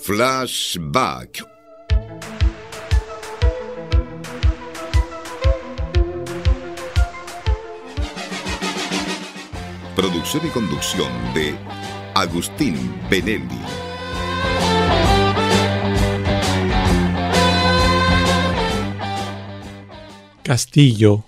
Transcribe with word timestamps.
Flashback. 0.00 1.46
Producción 9.96 10.46
y 10.46 10.50
conducción 10.50 11.10
de 11.34 11.56
Agustín 12.14 12.76
Benelli. 13.08 13.60
Castillo. 20.42 21.24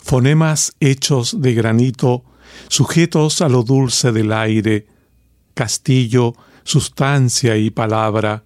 Fonemas 0.00 0.72
hechos 0.80 1.42
de 1.42 1.52
granito, 1.52 2.24
sujetos 2.68 3.42
a 3.42 3.48
lo 3.48 3.62
dulce 3.64 4.12
del 4.12 4.32
aire. 4.32 4.86
Castillo, 5.52 6.34
sustancia 6.66 7.56
y 7.56 7.70
palabra. 7.70 8.42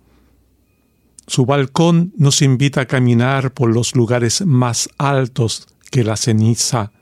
Su 1.27 1.47
balcón 1.47 2.13
nos 2.19 2.43
invita 2.43 2.83
a 2.83 2.87
caminar 2.87 3.53
por 3.55 3.73
los 3.73 3.97
lugares 3.97 4.45
más 4.45 4.91
altos 4.99 5.69
que 5.91 6.05
la 6.05 6.19
ceniza, 6.19 6.93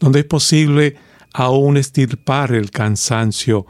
donde 0.00 0.20
es 0.20 0.24
posible 0.24 0.96
aún 1.32 1.76
estirpar 1.76 2.52
el 2.52 2.72
cansancio 2.72 3.66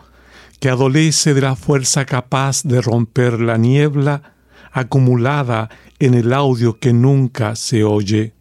que 0.59 0.71
adolece 0.71 1.35
de 1.35 1.43
la 1.43 1.57
fuerza 1.57 2.07
capaz 2.07 2.63
de 2.63 2.81
romper 2.81 3.39
la 3.39 3.59
niebla 3.59 4.35
acumulada 4.73 5.69
en 5.99 6.15
el 6.15 6.33
audio 6.33 6.79
que 6.79 6.95
nunca 6.95 7.55
se 7.55 7.85
oye. 7.85 8.33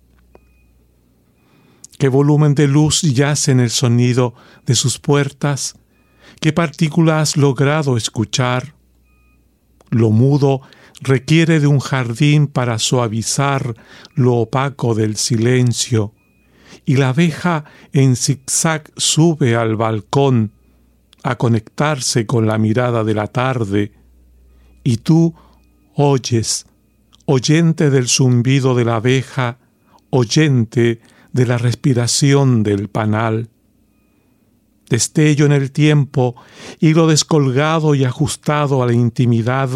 ¿Qué 1.97 2.07
volumen 2.07 2.55
de 2.55 2.69
luz 2.69 3.01
yace 3.01 3.51
en 3.51 3.59
el 3.59 3.71
sonido 3.71 4.35
de 4.65 4.75
sus 4.75 4.99
puertas? 4.99 5.75
¿Qué 6.39 6.53
partícula 6.53 7.21
has 7.21 7.37
logrado 7.37 7.97
escuchar? 7.97 8.75
Lo 9.89 10.11
mudo 10.11 10.61
requiere 11.01 11.59
de 11.59 11.67
un 11.67 11.79
jardín 11.79 12.47
para 12.47 12.79
suavizar 12.79 13.75
lo 14.15 14.35
opaco 14.35 14.95
del 14.95 15.15
silencio 15.15 16.13
y 16.85 16.97
la 16.97 17.09
abeja 17.09 17.65
en 17.93 18.15
zigzag 18.15 18.91
sube 18.95 19.55
al 19.55 19.75
balcón 19.75 20.51
a 21.23 21.37
conectarse 21.37 22.27
con 22.27 22.45
la 22.45 22.57
mirada 22.57 23.03
de 23.03 23.15
la 23.15 23.27
tarde, 23.27 23.91
y 24.83 24.97
tú 24.97 25.33
oyes, 25.95 26.67
oyente 27.25 27.89
del 27.89 28.07
zumbido 28.07 28.75
de 28.75 28.85
la 28.85 28.97
abeja, 28.97 29.57
oyente 30.11 31.01
de 31.33 31.45
la 31.47 31.57
respiración 31.57 32.61
del 32.61 32.89
panal. 32.89 33.49
Destello 34.89 35.45
en 35.45 35.51
el 35.51 35.71
tiempo, 35.71 36.35
hilo 36.79 37.07
descolgado 37.07 37.95
y 37.95 38.03
ajustado 38.03 38.83
a 38.83 38.85
la 38.85 38.93
intimidad 38.93 39.69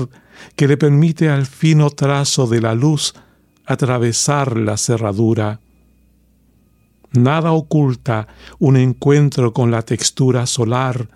que 0.55 0.67
le 0.67 0.77
permite 0.77 1.29
al 1.29 1.45
fino 1.45 1.89
trazo 1.89 2.47
de 2.47 2.61
la 2.61 2.75
luz 2.75 3.13
atravesar 3.65 4.57
la 4.57 4.77
cerradura. 4.77 5.59
Nada 7.11 7.51
oculta 7.51 8.27
un 8.59 8.77
encuentro 8.77 9.53
con 9.53 9.71
la 9.71 9.81
textura 9.81 10.45
solar, 10.45 11.09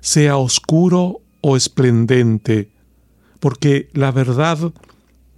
sea 0.00 0.36
oscuro 0.36 1.22
o 1.40 1.56
esplendente, 1.56 2.70
porque 3.40 3.88
la 3.94 4.12
verdad 4.12 4.72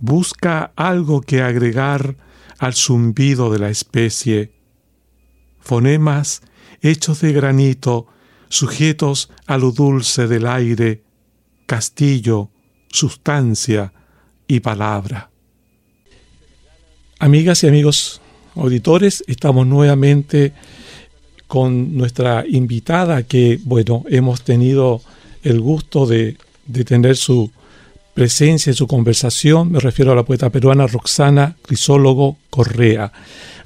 busca 0.00 0.72
algo 0.74 1.20
que 1.20 1.42
agregar 1.42 2.16
al 2.58 2.74
zumbido 2.74 3.52
de 3.52 3.58
la 3.58 3.70
especie. 3.70 4.52
Fonemas 5.60 6.42
hechos 6.82 7.20
de 7.20 7.32
granito, 7.32 8.06
sujetos 8.48 9.30
a 9.46 9.58
lo 9.58 9.70
dulce 9.72 10.26
del 10.26 10.46
aire, 10.46 11.02
castillo, 11.66 12.50
sustancia 12.88 13.92
y 14.46 14.60
palabra. 14.60 15.30
Amigas 17.18 17.62
y 17.64 17.68
amigos, 17.68 18.20
auditores, 18.56 19.22
estamos 19.26 19.66
nuevamente 19.66 20.52
con 21.46 21.96
nuestra 21.96 22.44
invitada 22.46 23.22
que, 23.24 23.60
bueno, 23.64 24.04
hemos 24.08 24.42
tenido 24.42 25.02
el 25.42 25.60
gusto 25.60 26.06
de, 26.06 26.36
de 26.66 26.84
tener 26.84 27.16
su 27.16 27.50
presencia 28.14 28.70
en 28.70 28.76
su 28.76 28.86
conversación. 28.86 29.72
Me 29.72 29.80
refiero 29.80 30.12
a 30.12 30.14
la 30.14 30.24
poeta 30.24 30.50
peruana 30.50 30.86
Roxana 30.86 31.56
Crisólogo 31.62 32.36
Correa, 32.50 33.12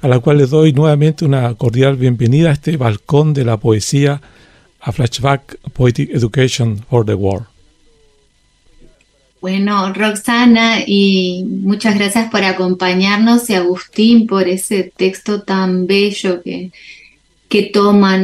a 0.01 0.07
la 0.07 0.19
cual 0.19 0.37
le 0.37 0.47
doy 0.47 0.73
nuevamente 0.73 1.25
una 1.25 1.53
cordial 1.55 1.97
bienvenida 1.97 2.49
a 2.49 2.53
este 2.53 2.77
balcón 2.77 3.33
de 3.33 3.45
la 3.45 3.57
poesía 3.57 4.21
a 4.79 4.91
Flashback 4.91 5.57
Poetic 5.73 6.11
Education 6.11 6.77
for 6.89 7.05
the 7.05 7.15
World. 7.15 7.47
Bueno, 9.41 9.93
Roxana, 9.93 10.79
y 10.85 11.45
muchas 11.47 11.95
gracias 11.95 12.31
por 12.31 12.43
acompañarnos 12.43 13.47
y 13.49 13.53
Agustín 13.53 14.25
por 14.25 14.47
ese 14.47 14.91
texto 14.95 15.43
tan 15.43 15.85
bello 15.85 16.41
que, 16.41 16.71
que 17.47 17.63
toma 17.63 18.15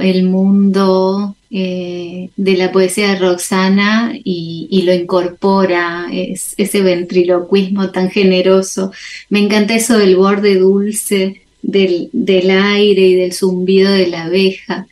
el 0.00 0.24
mundo 0.24 1.36
eh, 1.56 2.30
de 2.36 2.56
la 2.56 2.72
poesía 2.72 3.10
de 3.10 3.20
Roxana 3.20 4.12
y, 4.24 4.82
lo 4.84 4.92
incorpora, 4.92 6.08
es, 6.12 6.54
ese 6.56 6.82
ventriloquismo 6.82 7.90
tan 7.90 8.10
generoso. 8.10 8.90
Me 9.30 9.38
encanta 9.38 9.76
eso 9.76 9.96
del 9.96 10.16
borde 10.16 10.56
dulce 10.56 11.42
del, 11.62 12.10
del 12.12 12.50
aire 12.50 13.02
y 13.02 13.14
del 13.14 13.32
zumbido 13.32 13.92
de 13.92 14.08
la 14.08 14.24
abeja. 14.24 14.88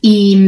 Y 0.00 0.38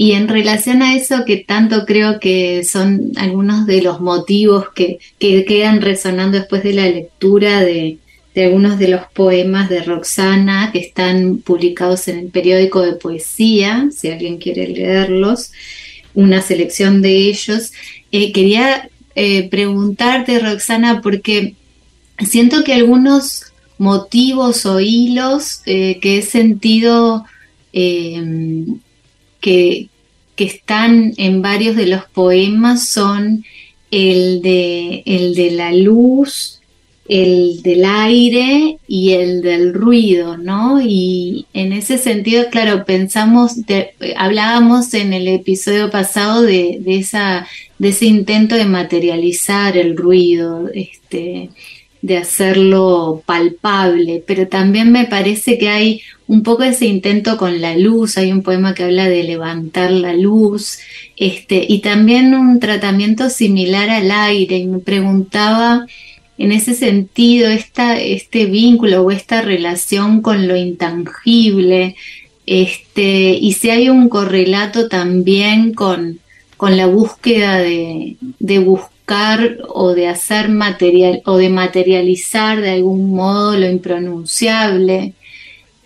y 0.00 0.12
en 0.12 0.28
relación 0.28 0.80
a 0.82 0.94
eso, 0.94 1.24
que 1.26 1.38
tanto 1.38 1.84
creo 1.84 2.20
que 2.20 2.62
son 2.62 3.10
algunos 3.16 3.66
de 3.66 3.82
los 3.82 4.00
motivos 4.00 4.66
que, 4.72 5.00
quedan 5.18 5.80
resonando 5.80 6.38
después 6.38 6.62
de 6.62 6.72
la 6.72 6.88
lectura 6.88 7.60
de, 7.62 7.98
algunos 8.36 8.78
de 8.78 8.88
los 8.88 9.02
poemas 9.12 9.68
de 9.68 9.82
Roxana 9.82 10.70
que 10.72 10.78
están 10.78 11.38
publicados 11.38 12.08
en 12.08 12.18
el 12.18 12.26
periódico 12.28 12.82
de 12.82 12.92
poesía, 12.92 13.88
si 13.90 14.08
alguien 14.08 14.38
quiere 14.38 14.68
leerlos, 14.68 15.52
una 16.14 16.42
selección 16.42 17.02
de 17.02 17.16
ellos. 17.16 17.72
Eh, 18.12 18.32
quería 18.32 18.88
eh, 19.14 19.48
preguntarte, 19.48 20.38
Roxana, 20.38 21.00
porque 21.02 21.54
siento 22.26 22.64
que 22.64 22.74
algunos 22.74 23.52
motivos 23.78 24.66
o 24.66 24.80
hilos 24.80 25.62
eh, 25.66 25.98
que 26.00 26.18
he 26.18 26.22
sentido 26.22 27.24
que, 27.72 28.78
están 30.36 31.14
en 31.16 31.42
varios 31.42 31.74
de 31.74 31.86
los 31.86 32.04
poemas 32.04 32.88
son 32.88 33.44
el 33.90 34.40
de, 34.40 35.02
el 35.04 35.34
de 35.34 35.50
la 35.50 35.72
luz, 35.72 36.57
el 37.08 37.62
del 37.62 37.84
aire 37.86 38.78
y 38.86 39.12
el 39.12 39.40
del 39.40 39.72
ruido, 39.72 40.36
¿no? 40.36 40.80
Y 40.82 41.46
en 41.54 41.72
ese 41.72 41.96
sentido, 41.96 42.50
claro, 42.50 42.84
pensamos, 42.84 43.54
hablábamos 44.16 44.92
en 44.92 45.14
el 45.14 45.26
episodio 45.26 45.90
pasado 45.90 46.42
de, 46.42 46.78
de, 46.80 47.06
de 47.78 47.88
ese 47.88 48.06
intento 48.06 48.56
de 48.56 48.66
materializar 48.66 49.78
el 49.78 49.96
ruido, 49.96 50.68
este, 50.74 51.48
de 52.02 52.16
hacerlo 52.18 53.22
palpable, 53.24 54.22
pero 54.26 54.46
también 54.46 54.92
me 54.92 55.06
parece 55.06 55.58
que 55.58 55.70
hay 55.70 56.02
un 56.26 56.42
poco 56.42 56.62
ese 56.62 56.86
intento 56.86 57.38
con 57.38 57.60
la 57.62 57.74
luz, 57.74 58.18
hay 58.18 58.32
un 58.32 58.42
poema 58.42 58.74
que 58.74 58.84
habla 58.84 59.08
de 59.08 59.24
levantar 59.24 59.90
la 59.90 60.12
luz, 60.12 60.78
este, 61.16 61.64
y 61.66 61.78
también 61.80 62.34
un 62.34 62.60
tratamiento 62.60 63.30
similar 63.30 63.88
al 63.88 64.10
aire, 64.10 64.58
y 64.58 64.66
me 64.66 64.78
preguntaba 64.78 65.86
en 66.38 66.52
ese 66.52 66.74
sentido 66.74 67.48
este 67.50 68.46
vínculo 68.46 69.02
o 69.02 69.10
esta 69.10 69.42
relación 69.42 70.22
con 70.22 70.46
lo 70.46 70.56
intangible, 70.56 71.96
este, 72.46 73.32
y 73.34 73.52
si 73.52 73.70
hay 73.70 73.90
un 73.90 74.08
correlato 74.08 74.88
también 74.88 75.74
con, 75.74 76.20
con 76.56 76.76
la 76.76 76.86
búsqueda 76.86 77.58
de, 77.58 78.16
de 78.38 78.58
buscar 78.60 79.58
o 79.68 79.94
de 79.94 80.08
hacer 80.08 80.48
material 80.48 81.22
o 81.26 81.36
de 81.36 81.50
materializar 81.50 82.60
de 82.60 82.70
algún 82.70 83.10
modo 83.10 83.58
lo 83.58 83.68
impronunciable, 83.68 85.14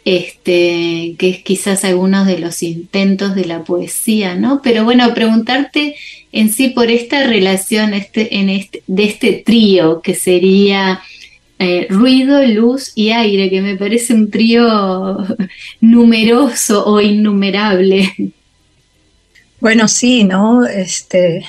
este, 0.05 1.15
que 1.19 1.31
es 1.31 1.39
quizás 1.43 1.85
algunos 1.85 2.27
de 2.27 2.39
los 2.39 2.63
intentos 2.63 3.35
de 3.35 3.45
la 3.45 3.65
poesía, 3.65 4.35
¿no? 4.35 4.61
Pero 4.63 4.85
bueno, 4.85 5.15
preguntarte 5.15 5.95
en 6.33 6.53
sí 6.53 6.69
por 6.69 6.91
esta 6.91 7.27
relación 7.27 7.95
este, 7.95 8.37
en 8.37 8.49
este, 8.49 8.83
de 8.87 9.05
este 9.05 9.43
trío 9.45 10.01
que 10.03 10.15
sería 10.15 11.01
eh, 11.59 11.87
ruido, 11.89 12.43
luz 12.43 12.93
y 12.97 13.11
aire, 13.11 13.49
que 13.49 13.61
me 13.61 13.77
parece 13.77 14.15
un 14.15 14.31
trío 14.31 15.19
numeroso 15.81 16.85
o 16.85 17.01
innumerable. 17.01 18.13
Bueno, 19.61 19.87
sí, 19.87 20.25
¿no? 20.25 20.67
Este, 20.67 21.45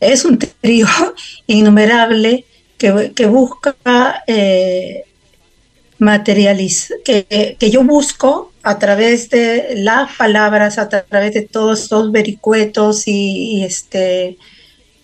es 0.00 0.24
un 0.24 0.38
trío 0.38 0.86
innumerable 1.46 2.46
que, 2.78 3.26
busca 3.26 4.22
eh, 4.26 5.04
materializar, 5.98 6.98
que, 7.04 7.56
yo 7.70 7.84
busco 7.84 8.52
a 8.62 8.78
través 8.78 9.30
de 9.30 9.74
las 9.76 10.12
palabras, 10.16 10.78
a 10.78 10.88
través 10.88 11.34
de 11.34 11.42
todos 11.42 11.82
estos 11.82 12.12
vericuetos 12.12 13.06
y, 13.06 13.62
este, 13.64 14.38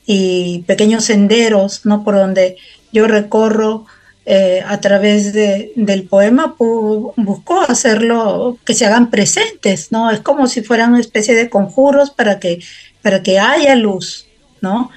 y 0.07 0.63
pequeños 0.67 1.05
senderos, 1.05 1.85
¿no? 1.85 2.05
Por 2.05 2.15
donde 2.15 2.57
yo 2.93 3.07
recorro 3.07 3.87
eh, 4.27 4.63
a 4.67 4.81
través 4.81 5.33
de, 5.33 5.73
del 5.77 6.05
poema, 6.05 6.55
buscó 6.59 7.61
hacerlo 7.63 8.59
que 8.65 8.75
se 8.75 8.87
hagan 8.87 9.11
presentes, 9.11 9.91
¿no? 9.93 10.11
Es 10.11 10.21
como 10.21 10.47
si 10.47 10.63
fueran 10.63 10.91
una 10.91 11.01
especie 11.01 11.35
de 11.35 11.51
conjuros 11.51 12.11
para 12.11 12.39
que, 12.39 12.61
para 13.03 13.23
que 13.23 13.39
haya 13.39 13.75
luz, 13.77 14.27
¿no? 14.61 14.91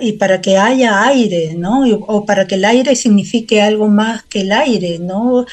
Y 0.00 0.12
para 0.14 0.40
que 0.40 0.58
haya 0.58 1.04
aire, 1.04 1.54
¿no? 1.56 1.84
o 1.86 2.26
para 2.26 2.46
que 2.46 2.56
el 2.56 2.64
aire 2.64 2.94
signifique 2.94 3.62
algo 3.62 3.88
más 3.88 4.22
que 4.24 4.42
el 4.42 4.52
aire, 4.52 4.98
¿no? 4.98 5.46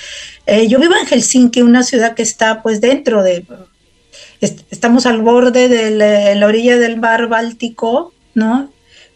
Eh, 0.45 0.67
yo 0.67 0.79
vivo 0.79 0.93
en 0.99 1.07
Helsinki, 1.07 1.61
una 1.61 1.83
ciudad 1.83 2.15
que 2.15 2.23
está 2.23 2.61
pues 2.61 2.81
dentro 2.81 3.23
de, 3.23 3.45
estamos 4.41 5.05
al 5.05 5.21
borde 5.21 5.69
de 5.69 6.35
la 6.35 6.45
orilla 6.45 6.77
del 6.77 6.97
mar 6.97 7.27
Báltico, 7.27 8.13
¿no? 8.33 8.69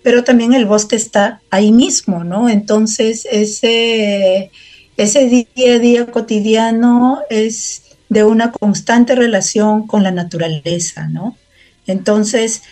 pero 0.04 0.24
también 0.24 0.54
el 0.54 0.66
bosque 0.66 0.98
está 0.98 1.42
ahí 1.50 1.72
mismo, 1.72 2.24
¿no? 2.24 2.50
Entonces, 2.50 3.26
ese, 3.32 4.52
ese 4.98 5.26
día 5.28 5.76
a 5.76 5.80
día 5.80 6.06
cotidiano 6.08 7.22
es 7.30 7.84
de 8.10 8.26
una 8.26 8.52
constante 8.52 9.16
relación 9.16 9.88
con 9.88 10.04
la 10.04 10.12
naturaleza, 10.12 11.08
¿no? 11.08 11.38
Entonces, 11.88 12.64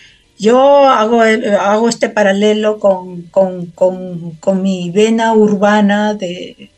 yo 0.42 0.88
hago, 0.88 1.20
hago 1.22 1.88
este 1.88 2.08
paralelo 2.08 2.80
con, 2.80 3.22
con, 3.30 4.60
mi 4.60 4.90
vena 4.90 5.34
urbana 5.34 6.14
de 6.14 6.68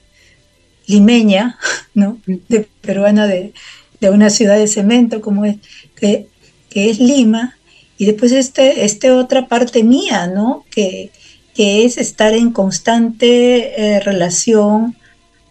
limeña, 0.87 1.59
¿no? 1.95 2.19
De 2.27 2.69
peruana 2.83 3.27
de, 3.27 3.55
una 4.03 4.29
ciudad 4.29 4.59
de 4.59 4.67
cemento 4.67 5.23
como 5.23 5.47
es, 5.47 5.57
que, 5.97 6.27
que 6.69 6.91
es 6.91 6.99
Lima, 6.99 7.57
y 7.97 8.05
después 8.05 8.33
este, 8.33 8.85
este 8.85 9.11
otra 9.11 9.49
parte 9.49 9.83
mía, 9.83 10.27
¿no? 10.27 10.67
Que, 10.71 11.11
que 11.55 11.87
es 11.87 11.97
estar 11.97 12.35
en 12.35 12.51
constante 12.51 13.81
eh, 13.81 14.01
relación 14.01 14.95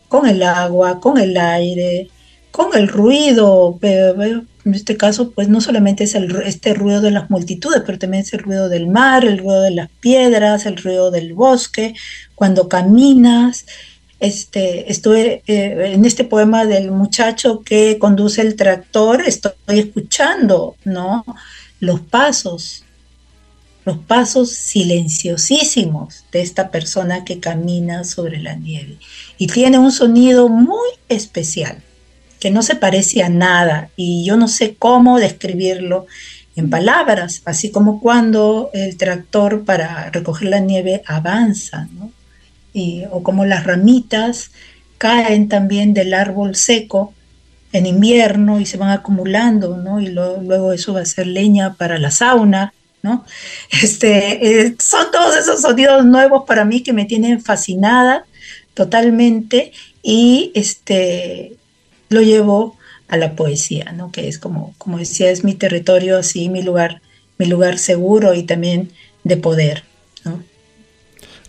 con 0.07 0.27
el 0.27 0.43
agua, 0.43 0.99
con 0.99 1.17
el 1.17 1.35
aire, 1.35 2.09
con 2.53 2.77
el 2.77 2.87
ruido. 2.87 3.79
en 3.81 4.73
este 4.75 4.95
caso, 4.95 5.31
pues 5.31 5.49
no 5.49 5.59
solamente 5.59 6.03
es 6.03 6.13
el, 6.13 6.31
este 6.45 6.75
ruido 6.75 7.01
de 7.01 7.09
las 7.09 7.31
multitudes, 7.31 7.81
pero 7.83 7.97
también 7.97 8.21
es 8.21 8.31
el 8.33 8.39
ruido 8.43 8.69
del 8.69 8.87
mar, 8.87 9.25
el 9.25 9.39
ruido 9.39 9.63
de 9.63 9.71
las 9.71 9.89
piedras, 9.99 10.67
el 10.67 10.77
ruido 10.77 11.09
del 11.09 11.33
bosque, 11.33 11.95
cuando 12.35 12.69
caminas. 12.69 13.65
Este, 14.19 14.91
estuve 14.91 15.41
eh, 15.47 15.93
en 15.95 16.05
este 16.05 16.23
poema 16.23 16.65
del 16.65 16.91
muchacho 16.91 17.61
que 17.63 17.97
conduce 17.99 18.41
el 18.41 18.55
tractor, 18.55 19.23
estoy 19.25 19.53
escuchando, 19.67 20.75
¿no? 20.85 21.25
los 21.79 22.01
pasos, 22.01 22.83
los 23.83 23.97
pasos 23.97 24.51
silenciosísimos 24.51 26.23
de 26.31 26.41
esta 26.41 26.69
persona 26.69 27.25
que 27.25 27.39
camina 27.39 28.03
sobre 28.03 28.39
la 28.39 28.53
nieve. 28.55 28.99
Y 29.39 29.47
tiene 29.47 29.79
un 29.79 29.91
sonido 29.91 30.47
muy 30.47 30.87
especial, 31.09 31.81
que 32.43 32.51
no 32.51 32.61
se 32.61 32.75
parece 32.75 33.23
a 33.23 33.29
nada, 33.29 33.89
y 33.95 34.25
yo 34.25 34.35
no 34.35 34.49
sé 34.49 34.75
cómo 34.77 35.17
describirlo 35.17 36.07
en 36.57 36.69
palabras, 36.69 37.41
así 37.45 37.71
como 37.71 38.01
cuando 38.01 38.69
el 38.73 38.97
tractor 38.97 39.63
para 39.63 40.09
recoger 40.09 40.49
la 40.49 40.59
nieve 40.59 41.01
avanza, 41.05 41.87
o 43.11 43.23
como 43.23 43.45
las 43.45 43.63
ramitas 43.63 44.51
caen 44.97 45.47
también 45.47 45.93
del 45.93 46.13
árbol 46.13 46.55
seco 46.55 47.13
en 47.71 47.85
invierno 47.85 48.59
y 48.59 48.65
se 48.65 48.75
van 48.75 48.89
acumulando. 48.89 50.01
Y 50.01 50.07
luego 50.09 50.73
eso 50.73 50.93
va 50.93 50.99
a 50.99 51.05
ser 51.05 51.27
leña 51.27 51.75
para 51.75 51.97
la 51.97 52.11
sauna, 52.11 52.73
¿no? 53.03 53.23
Este, 53.81 54.65
eh, 54.65 54.75
son 54.79 55.11
todos 55.13 55.37
esos 55.37 55.61
sonidos 55.61 56.03
nuevos 56.03 56.43
para 56.45 56.65
mí 56.65 56.83
que 56.83 56.91
me 56.91 57.05
tienen 57.05 57.39
fascinada 57.39 58.25
totalmente 58.73 59.71
y 60.01 60.51
este, 60.55 61.57
lo 62.13 62.21
llevo 62.21 62.77
a 63.07 63.17
la 63.17 63.35
poesía, 63.35 63.91
¿no? 63.91 64.11
Que 64.11 64.27
es 64.27 64.39
como, 64.39 64.73
como 64.77 64.97
decía, 64.97 65.29
es 65.29 65.43
mi 65.43 65.53
territorio, 65.53 66.17
así, 66.17 66.49
mi 66.49 66.61
lugar, 66.61 67.01
mi 67.37 67.45
lugar 67.45 67.77
seguro 67.77 68.33
y 68.33 68.43
también 68.43 68.91
de 69.23 69.37
poder. 69.37 69.83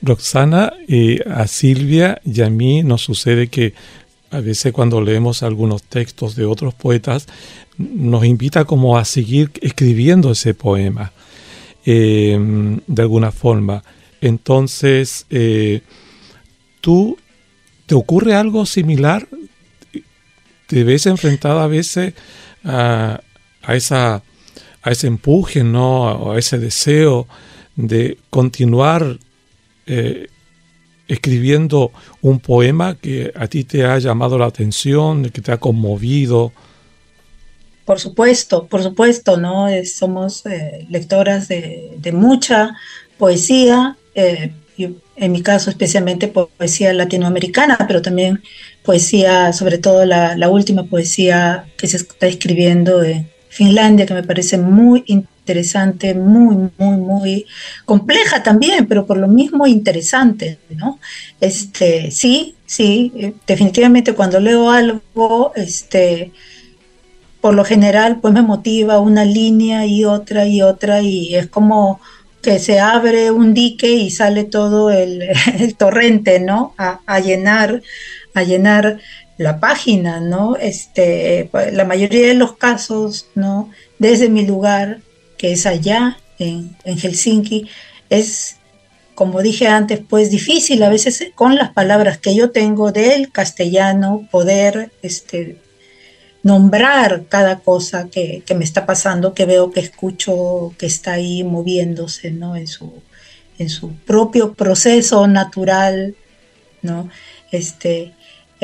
Roxana, 0.03 0.75
eh, 0.87 1.21
a 1.31 1.47
Silvia 1.47 2.21
y 2.25 2.43
a 2.43 2.51
mí 2.51 2.83
nos 2.83 3.03
sucede 3.03 3.49
que 3.49 3.73
a 4.31 4.41
veces 4.41 4.73
cuando 4.73 5.01
leemos 5.01 5.43
algunos 5.43 5.83
textos 5.83 6.35
de 6.37 6.45
otros 6.45 6.75
poetas, 6.75 7.27
nos 7.79 8.25
invita 8.25 8.65
como 8.65 8.99
a 8.99 9.05
seguir 9.05 9.51
escribiendo 9.63 10.33
ese 10.33 10.55
poema 10.55 11.13
eh, 11.87 12.37
de 12.87 13.03
alguna 13.03 13.31
forma. 13.31 13.85
Entonces, 14.21 15.27
eh, 15.31 15.83
¿tú 16.81 17.17
te 17.87 17.95
ocurre 17.95 18.35
algo 18.35 18.67
similar? 18.67 19.29
¿Te 20.67 20.85
ves 20.85 21.07
enfrentada 21.07 21.65
a 21.65 21.69
veces 21.69 22.15
a, 22.65 23.21
esa, 23.69 24.23
a 24.83 24.91
ese 24.91 25.07
empuje, 25.07 25.63
¿no? 25.65 26.33
a 26.33 26.39
ese 26.39 26.59
deseo 26.59 27.27
de 27.77 28.19
continuar 28.31 29.19
eh, 29.87 30.29
escribiendo 31.09 31.93
un 32.23 32.41
poema 32.41 32.95
que 32.95 33.33
a 33.35 33.47
ti 33.47 33.65
te 33.65 33.85
ha 33.85 33.99
llamado 33.99 34.39
la 34.39 34.47
atención, 34.47 35.29
que 35.31 35.43
te 35.43 35.53
ha 35.53 35.59
conmovido. 35.59 36.53
Por 37.85 38.01
supuesto, 38.01 38.67
por 38.67 38.83
supuesto, 38.83 39.37
¿no? 39.37 39.67
somos 39.85 40.47
eh, 40.47 40.87
lectoras 40.89 41.49
de, 41.49 42.13
mucha 42.13 42.75
poesía, 43.19 43.97
eh, 44.15 44.53
en 44.79 45.33
mi 45.33 45.43
caso 45.43 45.71
especialmente 45.71 46.29
poesía 46.29 46.93
latinoamericana, 46.95 47.77
pero 47.87 48.01
también 48.01 48.43
poesía, 48.85 49.53
sobre 49.53 49.79
todo 49.79 50.05
la, 50.05 50.49
última 50.49 50.85
poesía 50.85 51.65
que 51.77 51.89
se 51.89 51.97
está 51.97 52.27
escribiendo 52.27 53.03
en 53.03 53.29
Finlandia, 53.49 54.05
que 54.05 54.15
me 54.15 54.23
parece 54.23 54.59
muy 54.59 55.05
interesante, 55.07 56.15
muy, 56.15 56.71
muy, 56.77 56.97
muy 56.99 57.47
compleja 57.87 58.43
también, 58.43 58.87
pero 58.87 59.07
por 59.07 59.17
lo 59.17 59.27
mismo 59.27 59.67
interesante, 59.67 60.59
¿no? 60.71 60.99
Este, 61.41 62.11
sí, 62.11 62.57
sí, 62.67 63.13
eh, 63.17 63.33
definitivamente 63.47 64.15
cuando 64.15 64.39
leo 64.39 64.71
algo, 64.71 65.53
este, 65.57 66.33
por 67.41 67.55
lo 67.55 67.65
general, 67.65 68.21
pues 68.21 68.35
me 68.35 68.43
motiva 68.43 68.99
una 68.99 69.25
línea 69.25 69.87
y 69.87 70.05
otra 70.05 70.47
y 70.47 70.61
otra, 70.61 71.01
y 71.01 71.35
es 71.35 71.47
como 71.47 72.01
que 72.43 72.59
se 72.59 72.79
abre 72.81 73.31
un 73.31 73.55
dique 73.55 73.91
y 73.91 74.11
sale 74.11 74.45
todo 74.45 74.91
el, 74.91 75.23
torrente, 75.79 76.41
¿no? 76.41 76.75
A, 76.77 77.01
a, 77.07 77.21
llenar, 77.21 77.83
a 78.35 78.43
llenar 78.43 78.99
la 79.39 79.59
página, 79.61 80.21
¿no? 80.21 80.57
Este, 80.57 81.49
pues, 81.51 81.73
la 81.73 81.85
mayoría 81.85 82.29
de 82.29 82.35
los 82.35 82.57
casos, 82.57 83.29
¿no? 83.35 83.71
Desde 83.99 84.29
mi 84.29 84.47
lugar, 84.47 85.01
que 85.39 85.53
es 85.53 85.67
allá 85.67 86.19
en, 86.39 86.77
Helsinki, 86.85 87.69
es, 88.11 88.57
como 89.15 89.43
dije 89.43 89.69
antes, 89.69 90.01
pues 90.09 90.31
difícil 90.31 90.83
a 90.83 90.89
veces 90.89 91.31
con 91.35 91.57
las 91.57 91.73
palabras 91.73 92.19
que 92.19 92.35
yo 92.35 92.51
tengo 92.51 92.93
del 92.93 93.31
castellano 93.31 94.29
poder 94.31 94.91
este, 95.03 95.59
nombrar 96.43 97.25
cada 97.29 97.61
cosa 97.61 98.09
que, 98.11 98.43
me 98.57 98.65
está 98.65 98.87
pasando, 98.87 99.35
que 99.35 99.47
veo, 99.47 99.71
que 99.71 99.81
escucho, 99.81 100.75
que 100.79 100.87
está 100.87 101.13
ahí 101.13 101.43
moviéndose, 101.43 102.31
¿no? 102.31 102.57
En 102.57 102.67
su, 102.67 103.03
en 103.59 103.69
su 103.69 103.93
propio 103.95 104.55
proceso 104.55 105.27
natural, 105.27 106.15
¿no? 106.83 107.09
Este, 107.51 108.13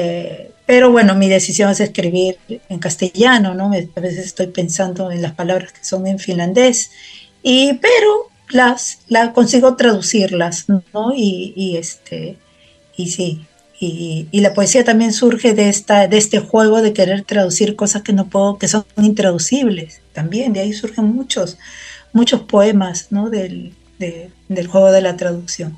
eh, 0.00 0.50
pero 0.64 0.90
bueno, 0.90 1.14
mi 1.14 1.28
decisión 1.28 1.70
es 1.70 1.80
escribir 1.80 2.38
en 2.68 2.78
castellano, 2.78 3.54
¿no? 3.54 3.66
A 3.66 4.00
veces 4.00 4.24
estoy 4.24 4.46
pensando 4.46 5.10
en 5.10 5.20
las 5.20 5.32
palabras 5.32 5.72
que 5.72 5.84
son 5.84 6.06
en 6.06 6.18
finlandés, 6.18 6.90
y, 7.42 7.74
pero 7.74 8.30
las, 8.48 9.00
la 9.08 9.32
consigo 9.32 9.76
traducirlas, 9.76 10.66
¿no? 10.68 11.12
Y, 11.14 11.76
este, 11.76 12.38
y 12.96 13.10
sí, 13.10 13.46
y, 13.78 14.28
la 14.40 14.54
poesía 14.54 14.84
también 14.84 15.12
surge 15.12 15.54
de, 15.54 15.68
esta, 15.68 16.08
de 16.08 16.16
este 16.16 16.38
juego 16.38 16.80
de 16.80 16.92
querer 16.92 17.24
traducir 17.24 17.76
cosas 17.76 18.02
que 18.02 18.12
no 18.12 18.28
puedo, 18.28 18.56
que 18.56 18.68
son 18.68 18.84
intraducibles, 18.96 20.00
también, 20.12 20.52
de 20.54 20.60
ahí 20.60 20.72
surgen 20.72 21.06
muchos, 21.06 21.58
muchos 22.12 22.42
poemas, 22.42 23.08
¿no? 23.10 23.28
Del, 23.28 23.74
del 23.98 24.66
juego 24.66 24.92
de 24.92 25.02
la 25.02 25.16
traducción. 25.16 25.76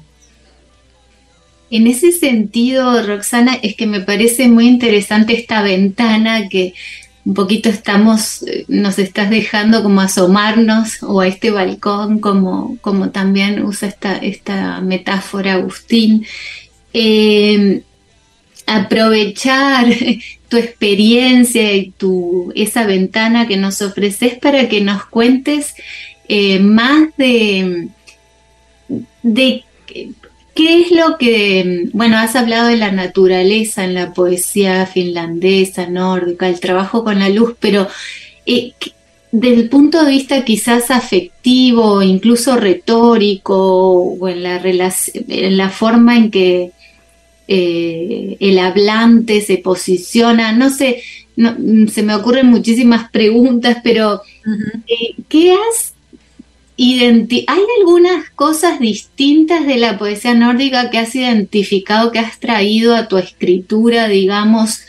En 1.73 1.87
ese 1.87 2.13
sentido, 2.13 3.03
Roxana, 3.03 3.55
es 3.63 3.75
que 3.77 3.87
me 3.87 4.03
parece 4.03 4.47
muy 4.47 4.69
interesante 4.69 5.33
esta 5.33 5.63
ventana 5.63 6.51
que 6.51 6.75
un 7.25 7.33
poquito 7.33 7.71
estamos, 7.71 8.43
eh, 8.43 8.67
nos 8.69 8.99
estás 8.99 9.31
dejando 9.31 9.83
como 9.83 10.03
asomarnos 10.03 11.03
o 11.03 11.21
a 11.21 11.29
este 11.29 11.51
balcón, 11.51 12.19
como, 12.19 12.77
como 12.83 13.09
también 13.09 13.65
usa 13.65 13.89
esta, 13.89 14.19
esta 14.19 14.83
metáfora 14.83 15.55
Agustín. 15.55 16.27
Eh, 16.93 17.83
aprovechar 18.67 19.87
tu 20.51 20.59
experiencia 20.59 21.73
y 21.73 21.91
tu, 21.93 22.53
esa 22.55 22.85
ventana 22.85 23.49
que 23.49 23.57
nos 23.57 23.81
ofreces 23.81 24.35
para 24.35 24.69
que 24.69 24.83
nos 24.83 25.07
cuentes 25.07 25.75
eh, 26.29 26.59
más 26.59 27.09
de 27.17 27.89
de 29.23 29.65
qué 30.55 30.83
es 30.83 30.91
lo 30.91 31.17
que, 31.19 31.89
bueno, 31.93 32.19
has 32.19 32.37
hablado 32.37 32.69
de 32.69 32.77
la 32.77 32.93
naturaleza 32.93 33.85
en 33.85 33.95
la 33.95 34.13
poesía 34.13 34.87
finlandesa, 34.87 35.87
nórdica, 35.87 36.49
el 36.49 36.61
trabajo 36.61 37.05
con 37.05 37.19
la 37.19 37.29
luz, 37.29 37.55
pero 37.59 37.89
eh, 38.47 38.73
desde 39.31 39.63
el 39.63 39.69
punto 39.69 40.05
de 40.05 40.11
vista 40.11 40.45
quizás 40.45 40.91
afectivo, 40.91 42.03
incluso 42.03 42.57
retórico, 42.57 43.97
o 44.03 44.29
en 44.29 44.43
la, 44.43 44.61
en 44.63 45.57
la 45.57 45.71
forma 45.71 46.17
en 46.17 46.31
que 46.31 46.73
eh, 47.49 48.37
el 48.41 48.59
hablante 48.59 49.41
se 49.41 49.59
posiciona, 49.59 50.53
no 50.53 50.71
sé, 50.71 51.03
se 51.91 52.03
me 52.03 52.15
ocurren 52.15 52.47
muchísimas 52.47 53.11
preguntas, 53.11 53.79
pero 53.83 54.21
eh, 54.87 55.15
¿qué 55.29 55.53
has 55.53 55.92
¿Hay 56.79 57.65
algunas 57.81 58.31
cosas 58.31 58.81
distintas 58.81 59.67
de 59.67 59.77
la 59.77 59.99
poesía 59.99 60.35
nórdica 60.35 60.91
que 60.91 60.99
has 60.99 61.15
identificado, 61.15 62.11
que 62.13 62.19
has 62.19 62.41
traído 62.41 62.95
a 62.97 63.09
tu 63.09 63.19
escritura, 63.19 64.09
digamos, 64.09 64.81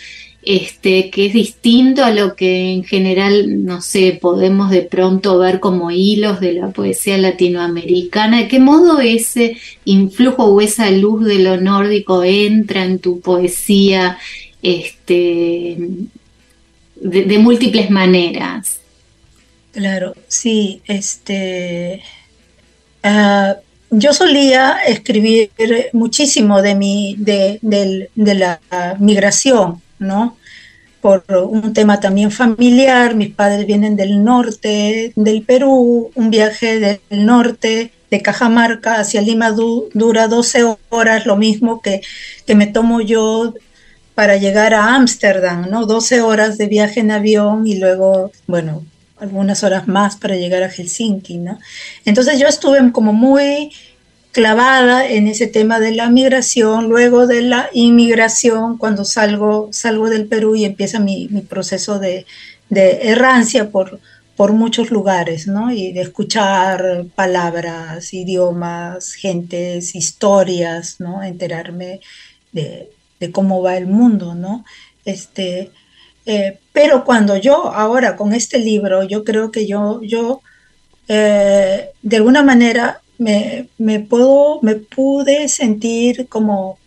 este, 0.44 1.10
que 1.10 1.28
es 1.28 1.34
distinto 1.34 2.04
a 2.04 2.12
lo 2.12 2.36
que 2.36 2.72
en 2.72 2.84
general, 2.84 3.66
no 3.66 3.82
sé, 3.82 4.18
podemos 4.20 4.72
de 4.72 4.82
pronto 4.82 5.38
ver 5.40 5.60
como 5.60 5.92
hilos 5.92 6.40
de 6.40 6.54
la 6.54 6.70
poesía 6.72 7.18
latinoamericana? 7.18 8.40
¿De 8.40 8.48
qué 8.48 8.60
modo 8.60 9.00
ese 9.00 9.58
influjo 9.86 10.46
o 10.46 10.62
esa 10.62 10.90
luz 10.90 11.26
de 11.26 11.40
lo 11.40 11.60
nórdico 11.60 12.24
entra 12.24 12.86
en 12.86 13.00
tu 13.00 13.20
poesía 13.20 14.18
este, 14.62 15.78
de 16.96 17.38
múltiples 17.40 17.90
maneras? 17.90 18.83
Claro, 19.74 20.14
sí, 20.28 20.84
este, 20.86 22.04
ah, 23.02 23.56
yo 23.90 24.14
solía 24.14 24.78
escribir 24.86 25.50
muchísimo 25.94 26.62
de 26.62 26.76
mi, 26.76 27.16
de, 27.18 27.60
la 28.14 28.60
migración, 29.00 29.82
¿no? 29.98 30.38
Por 31.02 31.26
un 31.50 31.74
tema 31.74 32.00
también 32.00 32.30
familiar, 32.30 33.16
mis 33.16 33.34
padres 33.34 33.66
vienen 33.66 33.96
del 33.96 34.24
norte 34.24 35.12
del 35.16 35.42
Perú, 35.42 36.12
un 36.14 36.30
viaje 36.30 36.80
del 36.80 37.26
norte 37.26 37.92
de 38.12 38.22
Cajamarca 38.22 39.00
hacia 39.00 39.22
Lima 39.22 39.52
dura 39.52 40.28
12 40.28 40.78
horas, 40.90 41.26
lo 41.26 41.36
mismo 41.36 41.82
que, 41.82 42.02
que 42.46 42.54
me 42.54 42.68
tomo 42.68 43.02
yo 43.02 43.56
para 44.14 44.38
llegar 44.38 44.76
a 44.76 44.94
Ámsterdam, 44.94 45.68
¿no? 45.68 45.88
12 45.88 46.22
horas 46.22 46.60
de 46.60 46.68
viaje 46.68 47.00
en 47.00 47.10
avión 47.10 47.66
y 47.66 47.80
luego, 47.80 48.32
bueno, 48.46 48.86
algunas 49.24 49.64
horas 49.64 49.88
más 49.88 50.18
para 50.18 50.36
llegar 50.36 50.64
a 50.64 50.70
Helsinki, 50.70 51.38
¿no? 51.38 51.58
Entonces 52.06 52.40
yo 52.40 52.48
estuve 52.48 52.92
como 52.92 53.14
muy 53.14 53.72
clavada 54.32 55.08
en 55.08 55.28
ese 55.28 55.48
tema 55.48 55.80
de 55.80 55.94
la 55.94 56.10
migración, 56.10 56.90
luego 56.90 57.28
de 57.28 57.42
la 57.42 57.70
inmigración, 57.74 58.78
cuando 58.78 59.06
salgo, 59.06 59.70
salgo 59.72 60.10
del 60.10 60.28
Perú 60.28 60.56
y 60.56 60.66
empieza 60.66 61.00
mi, 61.00 61.28
proceso 61.48 62.00
de, 62.00 62.26
errancia 62.70 63.70
por, 63.70 64.00
por 64.36 64.52
muchos 64.54 64.90
lugares, 64.92 65.48
¿no? 65.48 65.72
Y 65.72 65.94
de 65.94 66.02
escuchar 66.02 67.06
palabras, 67.16 68.14
idiomas, 68.14 69.14
gentes, 69.14 69.96
historias, 69.96 71.00
¿no? 71.00 71.22
Enterarme 71.24 72.02
de, 72.52 72.90
de 73.20 73.32
cómo 73.32 73.62
va 73.62 73.78
el 73.78 73.86
mundo, 73.88 74.34
¿no? 74.34 74.66
Este, 75.06 75.72
eh, 76.26 76.60
pero 76.72 77.04
cuando 77.04 77.38
yo 77.38 77.74
ahora 77.74 78.16
con 78.16 78.34
este 78.34 78.60
libro, 78.60 79.04
yo 79.04 79.24
creo 79.24 79.52
que 79.52 79.68
yo, 79.68 80.02
yo 80.02 80.42
eh, 81.08 81.90
de 82.02 82.18
alguna 82.18 82.44
manera 82.44 83.02
me, 83.18 84.00
puedo, 84.10 84.60
me 84.62 84.76
pude 84.76 85.48
sentir 85.50 86.28
como 86.28 86.78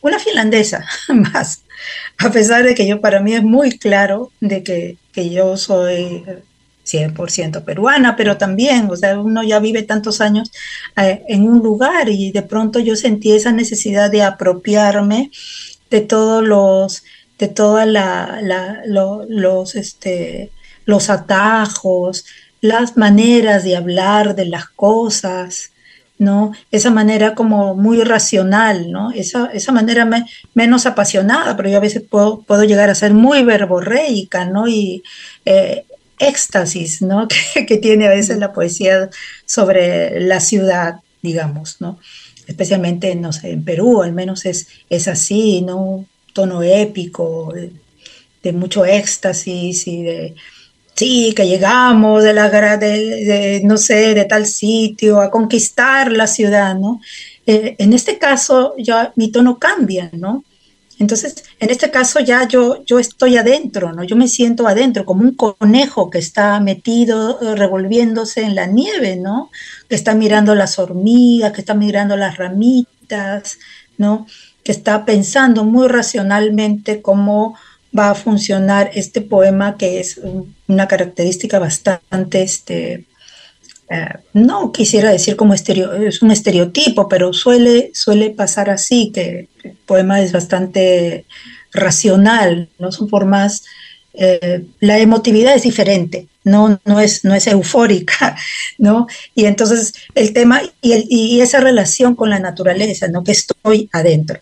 una 0.00 0.18
finlandesa 0.18 0.84
más, 1.08 1.62
a 2.18 2.30
pesar 2.30 2.64
de 2.64 2.74
que 2.74 2.86
yo 2.86 3.00
para 3.00 3.20
mí 3.20 3.34
es 3.34 3.42
muy 3.42 3.78
claro 3.78 4.30
de 4.40 4.62
que, 4.62 4.96
yo 5.30 5.56
soy 5.58 6.24
100% 6.86 7.64
peruana, 7.64 8.16
pero 8.16 8.38
también, 8.38 8.88
o 8.90 8.96
sea, 8.96 9.20
uno 9.20 9.42
ya 9.42 9.58
vive 9.58 9.82
tantos 9.82 10.20
años 10.20 10.50
eh, 10.96 11.22
en 11.28 11.44
un 11.44 11.58
lugar 11.58 12.08
y 12.08 12.32
de 12.32 12.42
pronto 12.42 12.78
yo 12.78 12.96
sentí 12.96 13.32
esa 13.32 13.52
necesidad 13.52 14.10
de 14.10 14.22
apropiarme 14.22 15.30
de 15.90 16.00
todos 16.00 16.42
los 16.42 17.04
de 17.42 17.48
todos 17.48 17.84
los, 19.28 19.74
este, 19.74 20.52
los 20.84 21.10
atajos, 21.10 22.24
las 22.60 22.96
maneras 22.96 23.64
de 23.64 23.76
hablar 23.76 24.36
de 24.36 24.44
las 24.44 24.68
cosas, 24.68 25.72
¿no? 26.18 26.52
Esa 26.70 26.92
manera 26.92 27.34
como 27.34 27.74
muy 27.74 28.04
racional, 28.04 28.92
¿no? 28.92 29.10
Esa, 29.10 29.46
esa 29.46 29.72
manera 29.72 30.08
menos 30.54 30.86
apasionada, 30.86 31.56
pero 31.56 31.68
yo 31.68 31.78
a 31.78 31.80
veces 31.80 32.04
puedo, 32.08 32.42
puedo, 32.42 32.62
llegar 32.62 32.90
a 32.90 32.94
ser 32.94 33.12
muy 33.12 33.42
verborreica, 33.42 34.44
¿no? 34.44 34.68
Y 34.68 35.02
eh, 35.44 35.84
éxtasis, 36.20 37.02
¿no? 37.02 37.26
Que, 37.66 37.76
tiene 37.78 38.06
a 38.06 38.10
veces 38.10 38.38
la 38.38 38.52
poesía 38.52 39.10
sobre 39.46 40.20
la 40.20 40.38
ciudad, 40.38 41.00
digamos, 41.22 41.80
¿no? 41.80 41.98
Especialmente, 42.46 43.10
en 43.10 43.64
Perú 43.64 44.02
al 44.02 44.12
menos 44.12 44.46
es, 44.46 44.68
es 44.90 45.08
así, 45.08 45.62
¿no? 45.62 46.06
Tono 46.32 46.62
épico, 46.62 47.52
de, 47.52 48.52
mucho 48.52 48.84
éxtasis 48.84 49.86
y 49.86 50.02
de, 50.02 50.34
sí, 50.94 51.32
que 51.36 51.46
llegamos 51.46 52.24
de 52.24 52.32
la 52.32 52.48
de, 52.76 53.60
no 53.64 53.76
sé, 53.76 54.14
de 54.14 54.24
tal 54.24 54.46
sitio 54.46 55.20
a 55.20 55.30
conquistar 55.30 56.10
la 56.12 56.26
ciudad, 56.26 56.74
¿no? 56.76 57.00
Eh, 57.46 57.76
en 57.78 57.92
este 57.92 58.18
caso 58.18 58.74
ya 58.78 59.12
mi 59.16 59.30
tono 59.30 59.58
cambia, 59.58 60.10
¿no? 60.12 60.44
Entonces, 60.98 61.44
en 61.58 61.70
este 61.70 61.90
caso 61.90 62.20
ya 62.20 62.46
yo, 62.46 62.84
yo 62.84 63.00
estoy 63.00 63.36
adentro, 63.36 63.92
¿no? 63.92 64.04
Yo 64.04 64.14
me 64.14 64.28
siento 64.28 64.68
adentro, 64.68 65.04
como 65.04 65.22
un 65.22 65.34
conejo 65.34 66.10
que 66.10 66.18
está 66.18 66.60
metido, 66.60 67.40
eh, 67.42 67.56
revolviéndose 67.56 68.42
en 68.42 68.54
la 68.54 68.66
nieve, 68.66 69.16
¿no? 69.16 69.50
Que 69.88 69.96
está 69.96 70.14
mirando 70.14 70.54
las 70.54 70.78
hormigas, 70.78 71.52
que 71.52 71.60
está 71.60 71.74
mirando 71.74 72.16
las 72.16 72.36
ramitas, 72.36 73.58
¿no? 73.98 74.26
Que 74.64 74.72
está 74.72 75.04
pensando 75.04 75.64
muy 75.64 75.88
racionalmente 75.88 77.02
cómo 77.02 77.56
va 77.96 78.10
a 78.10 78.14
funcionar 78.14 78.90
este 78.94 79.20
poema, 79.20 79.76
que 79.76 80.00
es 80.00 80.20
una 80.66 80.88
característica 80.88 81.58
bastante, 81.58 82.42
este, 82.42 83.04
eh, 83.90 84.08
no 84.32 84.72
quisiera 84.72 85.10
decir 85.10 85.36
como 85.36 85.52
un 85.52 86.30
estereotipo, 86.30 87.08
pero 87.08 87.32
suele, 87.32 87.90
suele 87.92 88.30
pasar 88.30 88.70
así, 88.70 89.10
que 89.12 89.48
el 89.62 89.76
poema 89.84 90.22
es 90.22 90.32
bastante 90.32 91.26
racional, 91.72 92.68
no 92.78 92.92
son 92.92 93.08
formas, 93.08 93.64
eh, 94.14 94.64
la 94.80 94.98
emotividad 94.98 95.54
es 95.54 95.62
diferente, 95.62 96.28
no, 96.44 96.80
no, 96.84 97.00
es, 97.00 97.24
no 97.24 97.34
es 97.34 97.46
eufórica, 97.46 98.36
¿no? 98.78 99.06
Y 99.34 99.44
entonces 99.44 99.92
el 100.14 100.32
tema 100.32 100.62
y, 100.80 101.06
y 101.08 101.40
esa 101.40 101.60
relación 101.60 102.14
con 102.14 102.30
la 102.30 102.38
naturaleza, 102.38 103.08
¿no? 103.08 103.22
Que 103.22 103.32
estoy 103.32 103.90
adentro 103.92 104.40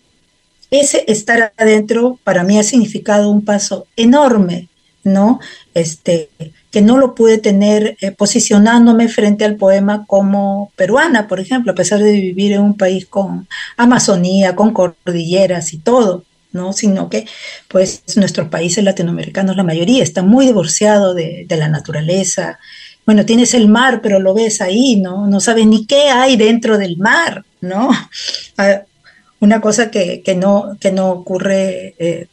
ese 0.71 1.05
estar 1.09 1.53
adentro 1.57 2.19
para 2.25 2.45
mí 2.45 2.59
ha 2.59 2.63
significado 2.63 3.31
un 3.31 3.45
paso 3.45 3.87
enorme, 3.97 4.69
¿no? 5.05 5.41
Este, 5.75 6.29
que 6.71 6.83
no 6.83 6.99
lo 6.99 7.15
pude 7.15 7.39
tener 7.39 7.97
eh, 8.01 8.13
posicionándome 8.13 9.09
frente 9.09 9.45
al 9.45 9.57
poema 9.57 10.05
como 10.07 10.73
peruana, 10.77 11.27
por 11.27 11.41
ejemplo, 11.41 11.73
a 11.73 11.75
pesar 11.75 12.01
de 12.01 12.13
vivir 12.13 12.53
en 12.53 12.61
un 12.61 12.77
país 12.77 13.07
con 13.07 13.49
Amazonía, 13.77 14.55
con 14.55 14.73
cordilleras 14.73 15.73
y 15.73 15.79
todo, 15.79 16.25
¿no? 16.53 16.73
Sino 16.73 17.09
que, 17.09 17.27
pues, 17.69 18.03
nuestros 18.17 18.49
países 18.49 18.85
latinoamericanos, 18.85 19.57
la 19.57 19.65
mayoría, 19.65 20.03
está 20.03 20.23
muy 20.23 20.47
divorciado 20.47 21.15
de, 21.15 21.45
de 21.49 21.57
la 21.57 21.69
naturaleza. 21.69 22.59
Bueno, 23.05 23.27
tienes 23.27 23.55
el 23.55 23.69
mar, 23.69 24.01
pero 24.03 24.21
lo 24.21 24.35
ves 24.35 24.61
ahí, 24.61 24.97
¿no? 24.97 25.27
No 25.27 25.41
sabes 25.41 25.67
ni 25.67 25.87
qué 25.87 26.11
hay 26.11 26.37
dentro 26.37 26.79
del 26.79 26.97
mar, 26.97 27.45
¿no? 27.61 27.91
Ah, 28.59 28.83
una 29.41 29.61
cosa 29.61 29.91
que, 29.91 30.23
no, 30.37 30.77
que 30.79 30.93
no 30.93 31.11
ocurre, 31.11 31.95
eh, 31.99 32.27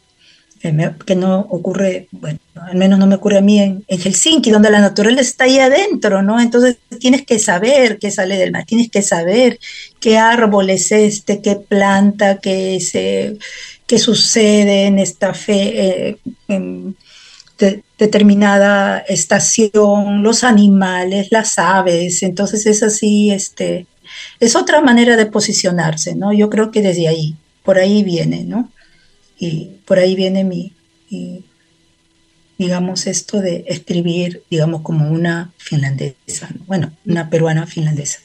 que 1.05 1.15
no 1.15 1.39
ocurre, 1.39 2.07
bueno, 2.11 2.39
al 2.55 2.75
menos 2.75 2.99
no 2.99 3.07
me 3.07 3.15
ocurre 3.15 3.37
a 3.37 3.41
mí 3.41 3.59
en, 3.59 3.85
Helsinki, 3.87 4.51
donde 4.51 4.69
la 4.69 4.81
naturaleza 4.81 5.21
está 5.21 5.43
ahí 5.45 5.59
adentro, 5.59 6.21
¿no? 6.21 6.39
Entonces 6.39 6.77
tienes 6.99 7.25
que 7.25 7.39
saber 7.39 7.97
qué 7.99 8.11
sale 8.11 8.37
del 8.37 8.51
mar, 8.51 8.65
tienes 8.65 8.89
que 8.89 9.01
saber 9.01 9.59
qué 9.99 10.17
árbol 10.17 10.69
es 10.69 10.91
este, 10.91 11.41
qué 11.41 11.55
planta, 11.55 12.39
qué, 12.39 12.79
se, 12.81 13.37
qué 13.85 13.99
sucede 13.99 14.85
en 14.85 14.99
esta 14.99 15.33
fe, 15.33 16.09
eh, 16.09 16.17
en 16.49 16.95
determinada 17.97 18.99
estación, 18.99 20.21
los 20.21 20.43
animales, 20.43 21.29
las 21.31 21.57
aves, 21.57 22.21
entonces 22.21 22.65
es 22.67 22.83
así, 22.83 23.31
este, 23.31 23.87
es 24.39 24.55
otra 24.55 24.81
manera 24.81 25.15
de 25.15 25.25
posicionarse, 25.25 26.15
¿no? 26.15 26.33
Yo 26.33 26.49
creo 26.49 26.71
que 26.71 26.81
desde 26.81 27.07
ahí, 27.07 27.35
por 27.63 27.77
ahí 27.77 28.03
viene, 28.03 28.43
¿no? 28.43 28.71
Y 29.39 29.71
por 29.85 29.99
ahí 29.99 30.15
viene 30.15 30.43
mi, 30.43 30.73
digamos, 32.57 33.07
esto 33.07 33.39
de 33.41 33.65
escribir, 33.67 34.43
digamos, 34.49 34.81
como 34.81 35.09
una 35.09 35.51
finlandesa, 35.57 36.49
bueno, 36.65 36.91
una 37.05 37.29
peruana 37.29 37.67
finlandesa. 37.67 38.19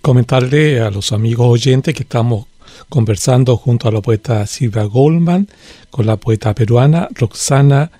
comentarle 0.00 0.80
a 0.80 0.90
los 0.90 1.12
amigos 1.12 1.48
oyentes 1.48 1.94
que 1.94 2.02
estamos 2.02 2.46
conversando 2.88 3.56
junto 3.56 3.88
a 3.88 3.92
la 3.92 4.00
poeta 4.00 4.46
Silvia 4.46 4.84
Goldman 4.84 5.48
con 5.90 6.06
la 6.06 6.16
poeta 6.16 6.54
peruana 6.54 7.08
Roxana 7.12 7.90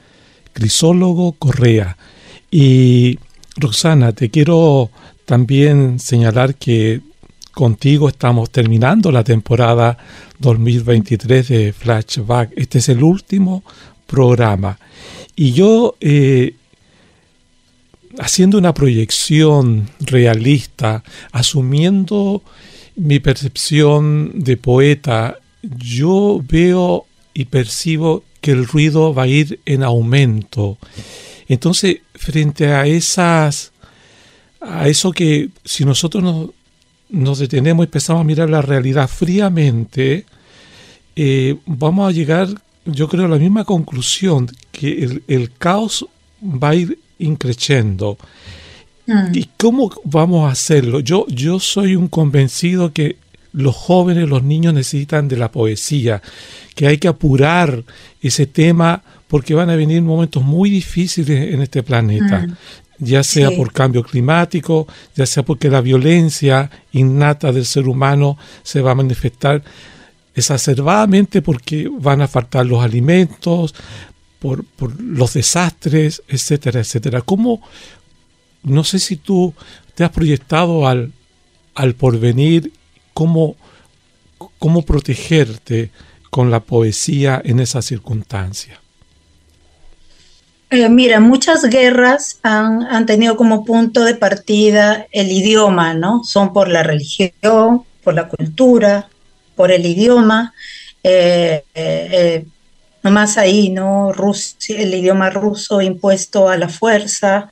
Crisólogo 0.52 1.32
Correa. 1.32 1.96
Y 2.50 3.18
Roxana, 3.56 4.12
te 4.12 4.30
quiero 4.30 4.90
también 5.30 6.00
señalar 6.00 6.56
que 6.56 7.02
contigo 7.52 8.08
estamos 8.08 8.50
terminando 8.50 9.12
la 9.12 9.22
temporada 9.22 9.96
2023 10.40 11.46
de 11.46 11.72
Flashback. 11.72 12.50
Este 12.56 12.78
es 12.78 12.88
el 12.88 13.04
último 13.04 13.62
programa. 14.08 14.76
Y 15.36 15.52
yo, 15.52 15.94
eh, 16.00 16.56
haciendo 18.18 18.58
una 18.58 18.74
proyección 18.74 19.88
realista, 20.00 21.04
asumiendo 21.30 22.42
mi 22.96 23.20
percepción 23.20 24.32
de 24.34 24.56
poeta, 24.56 25.38
yo 25.62 26.42
veo 26.42 27.06
y 27.34 27.44
percibo 27.44 28.24
que 28.40 28.50
el 28.50 28.66
ruido 28.66 29.14
va 29.14 29.22
a 29.22 29.28
ir 29.28 29.60
en 29.64 29.84
aumento. 29.84 30.76
Entonces, 31.46 31.98
frente 32.16 32.72
a 32.72 32.84
esas, 32.88 33.70
a 34.60 34.88
eso 34.88 35.12
que 35.12 35.48
si 35.64 35.84
nosotros 35.84 36.22
nos, 36.22 36.50
nos 37.08 37.38
detenemos 37.38 37.84
y 37.84 37.88
empezamos 37.88 38.20
a 38.20 38.24
mirar 38.24 38.50
la 38.50 38.62
realidad 38.62 39.08
fríamente, 39.08 40.26
eh, 41.16 41.56
vamos 41.66 42.08
a 42.08 42.12
llegar, 42.12 42.48
yo 42.84 43.08
creo, 43.08 43.24
a 43.24 43.28
la 43.28 43.38
misma 43.38 43.64
conclusión, 43.64 44.50
que 44.70 45.20
el, 45.26 45.52
caos 45.58 46.06
va 46.42 46.70
a 46.70 46.74
ir 46.74 46.98
increciendo. 47.18 48.18
Mm. 49.06 49.34
¿Y 49.34 49.48
cómo 49.56 49.90
vamos 50.04 50.48
a 50.48 50.52
hacerlo? 50.52 51.00
Yo, 51.00 51.26
yo 51.28 51.58
soy 51.58 51.96
un 51.96 52.08
convencido 52.08 52.92
que 52.92 53.16
los 53.52 53.74
jóvenes, 53.74 54.28
los 54.28 54.44
niños 54.44 54.74
necesitan 54.74 55.26
de 55.26 55.36
la 55.36 55.50
poesía, 55.50 56.22
que 56.76 56.86
hay 56.86 56.98
que 56.98 57.08
apurar 57.08 57.82
ese 58.20 58.46
tema 58.46 59.02
porque 59.26 59.54
van 59.54 59.70
a 59.70 59.76
venir 59.76 60.02
momentos 60.02 60.44
muy 60.44 60.70
difíciles 60.70 61.52
en 61.52 61.62
este 61.62 61.82
planeta. 61.82 62.46
Mm 62.46 62.56
ya 63.00 63.24
sea 63.24 63.50
por 63.50 63.72
cambio 63.72 64.02
climático, 64.02 64.86
ya 65.16 65.26
sea 65.26 65.42
porque 65.42 65.70
la 65.70 65.80
violencia 65.80 66.70
innata 66.92 67.50
del 67.50 67.64
ser 67.64 67.88
humano 67.88 68.38
se 68.62 68.82
va 68.82 68.92
a 68.92 68.94
manifestar 68.94 69.64
exacerbadamente 70.34 71.42
porque 71.42 71.90
van 71.90 72.20
a 72.20 72.28
faltar 72.28 72.66
los 72.66 72.84
alimentos, 72.84 73.74
por, 74.38 74.64
los 75.00 75.34
desastres, 75.34 76.22
etcétera, 76.28 76.80
etcétera. 76.80 77.22
¿Cómo, 77.22 77.62
no 78.62 78.84
sé 78.84 78.98
si 78.98 79.16
tú 79.16 79.54
te 79.94 80.04
has 80.04 80.10
proyectado 80.10 80.86
al, 80.86 81.12
al 81.74 81.94
porvenir, 81.94 82.72
cómo, 83.14 83.56
cómo 84.58 84.82
protegerte 84.82 85.90
con 86.30 86.50
la 86.50 86.60
poesía 86.60 87.40
en 87.44 87.60
esas 87.60 87.86
circunstancias? 87.86 88.78
Eh, 90.72 90.88
mira, 90.88 91.18
muchas 91.18 91.64
guerras 91.64 92.38
han, 92.44 93.04
tenido 93.04 93.36
como 93.36 93.64
punto 93.64 94.04
de 94.04 94.14
partida 94.14 95.06
el 95.10 95.32
idioma, 95.32 95.94
¿no? 95.94 96.22
Son 96.22 96.52
por 96.52 96.68
la 96.68 96.84
religión, 96.84 97.82
por 98.04 98.14
la 98.14 98.28
cultura, 98.28 99.08
por 99.56 99.72
el 99.72 99.84
idioma. 99.84 100.54
Eh, 101.02 101.64
eh, 101.74 102.44
nomás 103.02 103.36
ahí, 103.36 103.70
¿no? 103.70 104.12
el 104.68 104.94
idioma 104.94 105.30
ruso 105.30 105.80
impuesto 105.80 106.48
a 106.48 106.56
la 106.56 106.68
fuerza 106.68 107.50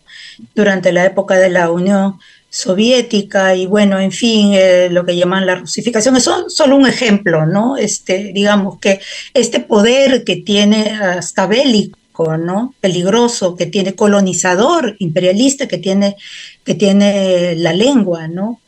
durante 0.54 0.92
la 0.92 1.04
época 1.06 1.36
de 1.38 1.50
la 1.50 1.72
Unión 1.72 2.20
Soviética 2.50 3.54
y 3.56 3.66
bueno, 3.66 3.98
en 3.98 4.12
fin, 4.12 4.54
lo 4.90 5.04
que 5.04 5.16
llaman 5.16 5.46
la 5.46 5.56
rusificación. 5.56 6.16
Es 6.16 6.30
solo 6.48 6.76
un 6.76 6.86
ejemplo, 6.86 7.46
¿no? 7.46 7.76
Este, 7.76 8.32
digamos 8.32 8.78
que 8.78 9.00
este 9.34 9.58
poder 9.58 10.22
que 10.22 10.36
tiene 10.36 10.90
hasta 10.92 11.46
bélico 11.46 11.98
¿no? 12.36 12.74
Peligroso, 12.80 13.54
que 13.56 13.66
tiene 13.66 13.94
colonizador, 13.94 14.96
imperialista, 14.98 15.68
que 15.68 15.78
tiene, 15.78 16.16
que 16.64 16.74
tiene 16.74 17.54
la 17.56 17.72
lengua, 17.72 18.26
¿no? 18.28 18.60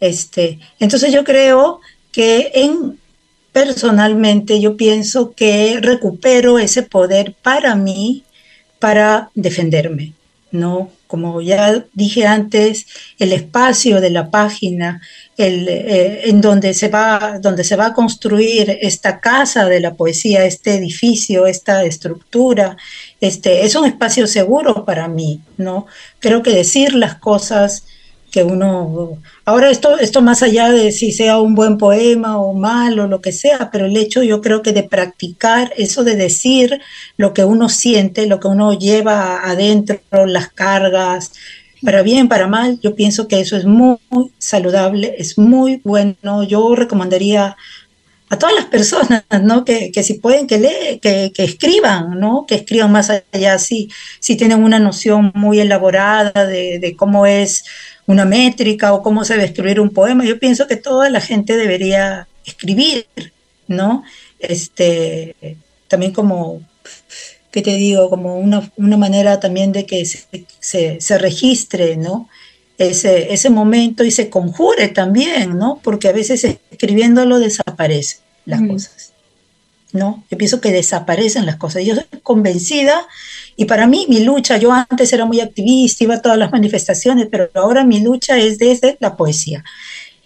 Este, 0.00 0.58
entonces 0.78 1.12
yo 1.12 1.24
creo 1.24 1.80
que 2.10 2.50
en, 2.54 2.98
personalmente 3.52 4.60
yo 4.60 4.76
pienso 4.76 5.32
que 5.32 5.78
recupero 5.80 6.58
ese 6.58 6.82
poder 6.82 7.34
para 7.40 7.74
mí, 7.76 8.24
para 8.78 9.30
defenderme, 9.34 10.12
¿no? 10.52 10.90
Como 11.06 11.40
ya 11.40 11.84
dije 11.94 12.26
antes, 12.26 12.86
el 13.18 13.32
espacio 13.32 14.00
de 14.00 14.10
la 14.10 14.30
página, 14.30 15.00
el, 15.36 15.68
eh, 15.68 16.28
en 16.28 16.40
donde 16.40 16.74
se, 16.74 16.88
va, 16.88 17.38
donde 17.40 17.64
se 17.64 17.76
va 17.76 17.86
a 17.86 17.94
construir 17.94 18.78
esta 18.80 19.18
casa 19.18 19.64
de 19.66 19.80
la 19.80 19.94
poesía, 19.94 20.44
este 20.44 20.74
edificio, 20.74 21.46
esta 21.46 21.84
estructura, 21.84 22.76
este, 23.20 23.64
es 23.64 23.74
un 23.74 23.86
espacio 23.86 24.26
seguro 24.26 24.84
para 24.84 25.08
mí, 25.08 25.40
¿no? 25.56 25.86
Creo 26.20 26.42
que 26.42 26.50
decir 26.50 26.94
las 26.94 27.16
cosas 27.16 27.84
que 28.32 28.42
uno... 28.42 29.18
Ahora 29.44 29.70
esto, 29.70 29.98
esto 29.98 30.22
más 30.22 30.42
allá 30.42 30.70
de 30.72 30.90
si 30.90 31.12
sea 31.12 31.38
un 31.38 31.54
buen 31.54 31.78
poema 31.78 32.38
o 32.38 32.54
malo, 32.54 33.06
lo 33.06 33.20
que 33.20 33.30
sea, 33.30 33.70
pero 33.70 33.86
el 33.86 33.96
hecho 33.96 34.22
yo 34.22 34.40
creo 34.40 34.62
que 34.62 34.72
de 34.72 34.82
practicar 34.82 35.72
eso 35.76 36.02
de 36.02 36.16
decir 36.16 36.80
lo 37.16 37.34
que 37.34 37.44
uno 37.44 37.68
siente, 37.68 38.26
lo 38.26 38.40
que 38.40 38.48
uno 38.48 38.72
lleva 38.72 39.48
adentro, 39.48 40.00
las 40.26 40.48
cargas, 40.48 41.32
para 41.82 42.02
bien, 42.02 42.28
para 42.28 42.46
mal, 42.46 42.78
yo 42.80 42.94
pienso 42.94 43.28
que 43.28 43.40
eso 43.40 43.56
es 43.56 43.64
muy, 43.64 43.98
saludable, 44.38 45.14
es 45.18 45.36
muy 45.36 45.80
bueno. 45.84 46.42
Yo 46.44 46.74
recomendaría 46.74 47.56
a 48.28 48.38
todas 48.38 48.54
las 48.54 48.64
personas, 48.66 49.24
¿no? 49.42 49.64
Que, 49.64 49.92
si 50.02 50.14
pueden, 50.14 50.46
que, 50.46 50.58
lee, 50.58 51.00
que, 51.02 51.32
que, 51.34 51.44
escriban, 51.44 52.18
¿no? 52.18 52.46
Que 52.46 52.54
escriban 52.54 52.92
más 52.92 53.10
allá, 53.10 53.58
si, 53.58 53.90
si 54.20 54.36
tienen 54.36 54.62
una 54.64 54.78
noción 54.78 55.32
muy 55.34 55.60
elaborada 55.60 56.46
de, 56.46 56.78
de 56.78 56.96
cómo 56.96 57.26
es 57.26 57.64
una 58.06 58.24
métrica 58.24 58.92
o 58.92 59.02
cómo 59.02 59.24
se 59.24 59.34
debe 59.34 59.46
escribir 59.46 59.80
un 59.80 59.90
poema. 59.90 60.24
Yo 60.24 60.38
pienso 60.38 60.66
que 60.66 60.76
toda 60.76 61.10
la 61.10 61.20
gente 61.20 61.56
debería 61.56 62.28
escribir, 62.44 63.06
¿no? 63.68 64.02
Este, 64.38 65.36
también 65.88 66.12
como, 66.12 66.62
¿qué 67.50 67.62
te 67.62 67.76
digo? 67.76 68.10
Como 68.10 68.38
una, 68.38 68.70
manera 68.76 69.40
también 69.40 69.72
de 69.72 69.86
que 69.86 70.04
se, 70.04 71.00
se, 71.00 71.18
registre, 71.18 71.96
¿no? 71.96 72.28
Ese, 72.78 73.32
ese, 73.32 73.50
momento 73.50 74.02
y 74.02 74.10
se 74.10 74.28
conjure 74.28 74.88
también, 74.88 75.56
¿no? 75.56 75.80
Porque 75.82 76.08
a 76.08 76.12
veces 76.12 76.44
escribiéndolo 76.70 77.38
desaparecen 77.38 78.20
las 78.44 78.62
cosas, 78.62 79.12
¿no? 79.92 80.24
Yo 80.30 80.38
pienso 80.38 80.60
que 80.60 80.72
desaparecen 80.72 81.46
las 81.46 81.56
cosas. 81.56 81.84
Yo 81.84 81.94
estoy 81.94 82.20
convencida 82.20 83.06
y 83.56 83.64
para 83.66 83.86
mí, 83.86 84.06
mi 84.08 84.20
lucha, 84.20 84.56
yo 84.56 84.72
antes 84.72 85.12
era 85.12 85.24
muy 85.24 85.40
activista, 85.40 86.04
iba 86.04 86.14
a 86.14 86.22
todas 86.22 86.38
las 86.38 86.52
manifestaciones, 86.52 87.28
pero 87.30 87.48
ahora 87.54 87.84
mi 87.84 88.00
lucha 88.00 88.38
es 88.38 88.58
desde 88.58 88.96
la 89.00 89.16
poesía. 89.16 89.64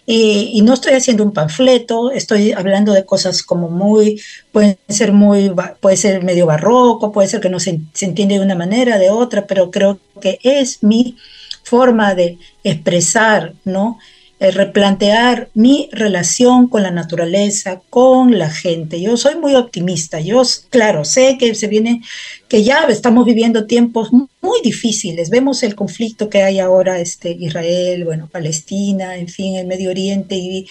Y, 0.09 0.61
no 0.61 0.73
estoy 0.73 0.93
haciendo 0.93 1.23
un 1.25 1.33
panfleto, 1.33 2.11
estoy 2.11 2.53
hablando 2.53 2.93
de 2.93 3.05
cosas 3.05 3.43
como 3.43 3.69
muy, 3.69 4.21
pueden 4.53 4.77
ser 4.87 5.11
muy, 5.11 5.51
puede 5.81 5.97
ser 5.97 6.23
medio 6.23 6.45
barroco, 6.45 7.11
puede 7.11 7.27
ser 7.27 7.41
que 7.41 7.49
no 7.49 7.59
se, 7.59 7.81
se 7.93 8.05
entiende 8.05 8.35
de 8.35 8.45
una 8.45 8.55
manera, 8.55 8.97
de 8.97 9.09
otra, 9.09 9.45
pero 9.45 9.69
creo 9.69 9.99
que 10.21 10.39
es 10.43 10.81
mi 10.81 11.17
forma 11.63 12.15
de 12.15 12.37
expresar, 12.63 13.53
¿no? 13.65 13.99
Eh, 14.39 14.51
replantear 14.51 15.49
mi 15.55 15.89
relación 15.91 16.67
con 16.67 16.83
la 16.83 16.91
naturaleza, 16.91 17.81
con 17.89 18.37
la 18.37 18.51
gente. 18.51 19.01
Yo 19.01 19.17
soy 19.17 19.35
muy 19.35 19.55
optimista. 19.55 20.19
Yo, 20.19 20.43
claro, 20.69 21.05
sé 21.05 21.37
que 21.39 21.55
se 21.55 21.65
viene, 21.65 22.03
que 22.47 22.63
ya 22.63 22.83
estamos 22.87 23.25
viviendo 23.25 23.65
tiempos 23.65 24.11
muy 24.13 24.61
difíciles. 24.63 25.31
Vemos 25.31 25.63
el 25.63 25.73
conflicto 25.73 26.29
que 26.29 26.43
hay 26.43 26.59
ahora, 26.59 26.99
este, 26.99 27.31
Israel, 27.31 28.05
bueno, 28.05 28.29
Palestina, 28.31 29.17
en 29.17 29.27
fin, 29.27 29.55
el 29.55 29.65
Medio 29.65 29.89
Oriente, 29.89 30.35
y, 30.35 30.67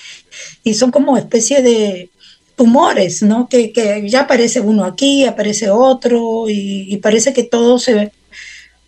son 0.74 0.92
como 0.92 1.16
especie 1.16 1.60
de 1.60 2.10
tumores, 2.54 3.22
¿no? 3.22 3.48
Que, 3.48 3.72
que, 3.72 4.08
ya 4.08 4.22
aparece 4.22 4.60
uno 4.60 4.84
aquí, 4.84 5.24
aparece 5.24 5.70
otro, 5.70 6.48
y, 6.48 6.86
y 6.88 6.98
parece 6.98 7.32
que 7.32 7.42
todo 7.42 7.78
se, 7.80 8.12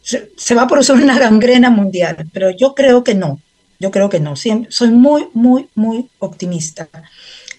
se, 0.03 0.31
se 0.37 0.55
va 0.55 0.63
a 0.63 0.69
producir 0.69 0.95
una 1.03 1.19
gangrena 1.19 1.71
mundial, 1.71 2.29
pero 2.33 2.51
yo 2.51 2.75
creo 2.75 3.03
que 3.03 3.15
no. 3.17 3.41
Yo 3.79 3.91
creo 3.91 4.09
que 4.09 4.21
no. 4.21 4.35
soy 4.37 4.91
muy, 4.91 5.29
muy, 5.35 5.69
muy 5.75 6.09
optimista. 6.19 6.89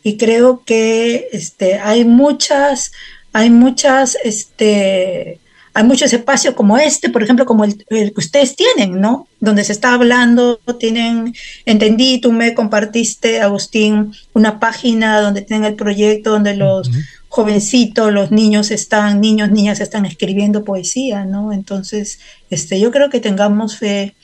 Y 0.04 0.18
creo 0.18 0.64
que 0.66 1.30
este, 1.32 1.76
hay 1.80 2.06
muchas, 2.06 2.92
hay 3.34 3.50
muchas, 3.50 4.18
este, 4.24 5.40
hay 5.74 5.84
muchos 5.84 6.12
espacios 6.12 6.56
como 6.56 6.78
este, 6.78 7.10
por 7.10 7.24
ejemplo, 7.24 7.46
como 7.46 7.64
el, 7.64 7.78
que 7.88 8.14
ustedes 8.16 8.56
tienen, 8.56 9.00
¿no? 9.00 9.28
Donde 9.40 9.64
se 9.64 9.72
está 9.72 9.94
hablando, 9.94 10.60
tienen, 10.80 11.34
entendí, 11.66 12.20
tú 12.20 12.32
me 12.32 12.54
compartiste, 12.54 13.42
Agustín, 13.42 14.14
una 14.34 14.60
página 14.60 15.22
donde 15.22 15.42
tienen 15.42 15.66
el 15.66 15.76
proyecto, 15.76 16.32
donde 16.32 16.56
los 16.56 16.90
jovencitos, 17.30 18.12
los 18.12 18.32
niños 18.32 18.72
están, 18.72 19.22
niños, 19.22 19.52
niñas 19.52 19.80
están 19.80 20.06
escribiendo 20.06 20.64
poesía, 20.64 21.26
¿no? 21.26 21.54
Entonces, 21.54 22.20
este, 22.50 22.80
yo 22.80 22.92
creo 22.92 23.10
que 23.10 23.20
tengamos 23.20 23.78
fe 23.78 24.16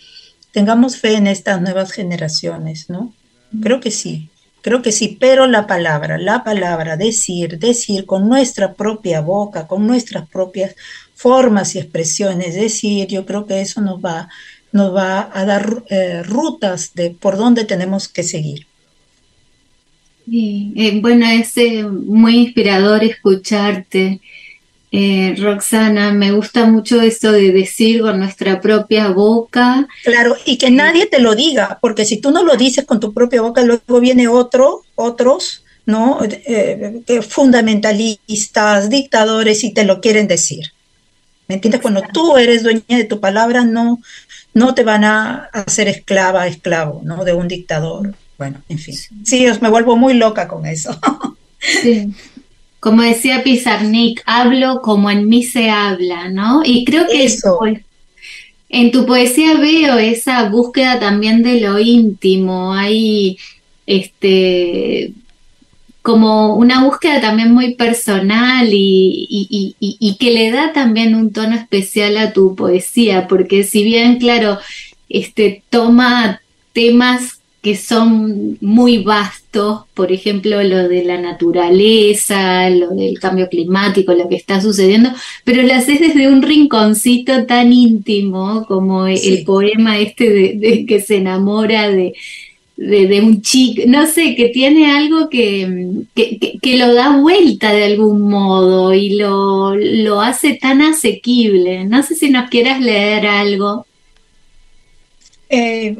tengamos 0.56 0.96
fe 0.96 1.16
en 1.16 1.28
estas 1.28 1.62
nuevas 1.62 1.92
generaciones, 1.92 2.90
¿no? 2.90 3.14
Creo 3.62 3.82
que 3.82 3.92
sí, 3.92 4.30
creo 4.62 4.82
que 4.82 4.94
sí, 4.94 5.18
pero 5.20 5.48
la 5.48 5.68
palabra, 5.68 6.18
la 6.18 6.46
palabra, 6.46 6.96
decir, 6.96 7.60
decir 7.60 8.06
con 8.06 8.30
nuestra 8.30 8.74
propia 8.74 9.20
boca, 9.20 9.68
con 9.68 9.86
nuestras 9.86 10.30
propias 10.30 10.74
formas 11.14 11.76
y 11.76 11.80
expresiones, 11.80 12.56
decir, 12.56 13.06
yo 13.08 13.26
creo 13.26 13.46
que 13.46 13.60
eso 13.60 13.82
nos 13.82 14.00
va, 14.00 14.30
nos 14.72 14.96
va 14.96 15.30
a 15.34 15.44
dar 15.44 15.84
eh, 15.90 16.24
rutas 16.24 16.94
de 16.94 17.10
por 17.10 17.36
dónde 17.36 17.66
tenemos 17.66 18.08
que 18.08 18.24
seguir. 18.24 18.66
Eh, 20.32 21.00
bueno, 21.02 21.26
es 21.26 21.58
eh, 21.58 21.84
muy 21.84 22.38
inspirador 22.38 23.04
escucharte. 23.04 24.22
Eh, 24.98 25.36
Roxana, 25.38 26.14
me 26.14 26.32
gusta 26.32 26.66
mucho 26.66 27.02
esto 27.02 27.34
de 27.34 27.52
decir 27.52 28.02
con 28.02 28.18
nuestra 28.18 28.62
propia 28.62 29.10
boca. 29.10 29.88
Claro, 30.06 30.38
y 30.46 30.58
que 30.58 30.72
nadie 30.72 31.06
te 31.06 31.20
lo 31.20 31.36
diga, 31.36 31.80
porque 31.82 32.06
si 32.06 32.22
tú 32.22 32.32
no 32.32 32.44
lo 32.44 32.56
dices 32.56 32.86
con 32.86 33.02
tu 33.02 33.14
propia 33.14 33.42
boca, 33.42 33.62
luego 33.62 34.00
viene 34.00 34.30
otro, 34.30 34.84
otros, 34.96 35.64
¿no? 35.86 36.20
fundamentalistas, 37.28 38.90
dictadores, 38.90 39.66
y 39.66 39.74
te 39.74 39.84
lo 39.84 40.00
quieren 40.00 40.30
decir. 40.30 40.72
¿Me 41.50 41.56
entiendes? 41.56 41.82
Cuando 41.82 42.02
tú 42.14 42.38
eres 42.38 42.64
dueña 42.64 42.84
de 42.88 43.04
tu 43.04 43.20
palabra, 43.20 43.66
no, 43.66 44.02
no 44.54 44.74
te 44.74 44.84
van 44.84 45.04
a 45.04 45.50
hacer 45.52 45.90
esclava, 45.90 46.48
esclavo, 46.48 47.02
¿no? 47.04 47.26
De 47.26 47.34
un 47.34 47.50
dictador. 47.50 48.16
Bueno, 48.38 48.62
en 48.70 48.80
fin. 48.80 48.96
Sí, 49.26 49.46
me 49.60 49.70
vuelvo 49.70 49.98
muy 49.98 50.14
loca 50.14 50.48
con 50.48 50.66
eso. 50.66 50.98
Sí. 51.82 52.14
Como 52.86 53.02
decía 53.02 53.42
Pizarnik, 53.44 54.22
hablo 54.28 54.84
como 54.84 55.10
en 55.10 55.28
mí 55.28 55.42
se 55.42 55.72
habla, 55.72 56.30
¿no? 56.30 56.62
Y 56.64 56.86
creo 56.86 57.08
que 57.08 57.24
eso. 57.24 57.60
en 58.70 58.92
tu 58.92 59.08
poesía 59.08 59.56
veo 59.56 59.98
esa 59.98 60.48
búsqueda 60.50 61.00
también 61.00 61.42
de 61.42 61.62
lo 61.62 61.80
íntimo. 61.80 62.76
Hay 62.76 63.40
este 63.88 65.14
como 66.04 66.58
una 66.58 66.84
búsqueda 66.84 67.20
también 67.22 67.56
muy 67.56 67.74
personal 67.74 68.70
y, 68.72 69.76
y, 69.80 70.18
que 70.20 70.32
le 70.32 70.52
da 70.52 70.72
también 70.72 71.16
un 71.16 71.34
tono 71.34 71.56
especial 71.56 72.18
a 72.18 72.34
tu 72.34 72.56
poesía, 72.56 73.28
porque 73.28 73.64
si 73.64 73.84
bien, 73.84 74.20
claro, 74.20 74.60
este, 75.10 75.64
toma 75.72 76.40
temas 76.72 77.35
que 77.66 77.76
son 77.76 78.60
muy 78.62 79.00
vastos, 79.00 79.86
por 79.96 80.12
ejemplo, 80.12 80.62
lo 80.62 80.88
de 80.88 81.04
la 81.04 81.20
naturaleza, 81.20 82.70
lo 82.70 82.92
del 82.92 83.18
cambio 83.18 83.50
climático, 83.50 84.14
lo 84.14 84.30
que 84.30 84.36
está 84.36 84.62
sucediendo, 84.62 85.10
pero 85.44 85.64
lo 85.64 85.74
haces 85.74 86.00
desde 86.00 86.28
un 86.28 86.44
rinconcito 86.44 87.48
tan 87.48 87.74
íntimo 87.74 88.68
como 88.68 89.08
el 89.08 89.44
poema 89.44 89.98
este 89.98 90.30
de, 90.30 90.86
que 90.86 91.02
se 91.02 91.16
enamora 91.16 91.90
de, 91.90 92.14
de, 92.78 93.22
un 93.22 93.42
chico, 93.42 93.82
no 93.88 94.06
sé, 94.06 94.36
que 94.36 94.50
tiene 94.50 94.92
algo 94.92 95.28
que, 95.28 96.04
que, 96.14 96.78
lo 96.78 96.94
da 96.94 97.18
vuelta 97.18 97.74
de 97.74 97.86
algún 97.86 98.30
modo 98.30 98.94
y 98.94 99.16
lo, 99.16 99.76
lo 99.76 100.22
hace 100.22 100.54
tan 100.54 100.84
asequible. 100.84 101.84
No 101.86 102.04
sé 102.04 102.14
si 102.14 102.30
nos 102.30 102.48
quieras 102.48 102.80
leer 102.80 103.26
algo. 103.26 103.88
Eh, 105.50 105.98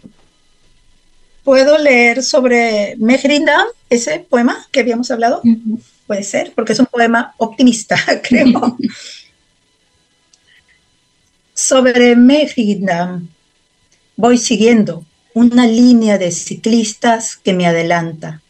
puedo 1.46 1.78
leer 1.78 2.24
sobre 2.24 2.96
Mehrindam, 2.98 3.68
ese 3.90 4.20
poema 4.20 4.68
que 4.72 4.82
habíamos 4.82 5.10
hablado. 5.12 5.42
Puede 6.08 6.24
ser, 6.24 6.52
porque 6.54 6.74
es 6.74 6.80
un 6.80 6.88
poema 6.88 7.34
optimista, 7.38 7.98
creo. 8.28 8.78
sobre 11.54 12.18
Mehrindam 12.18 13.30
voy 14.18 14.38
siguiendo 14.38 15.06
una 15.34 15.68
línea 15.68 16.18
de 16.18 16.32
ciclistas 16.32 17.38
que 17.38 17.54
me 17.54 17.68
adelanta. 17.68 18.42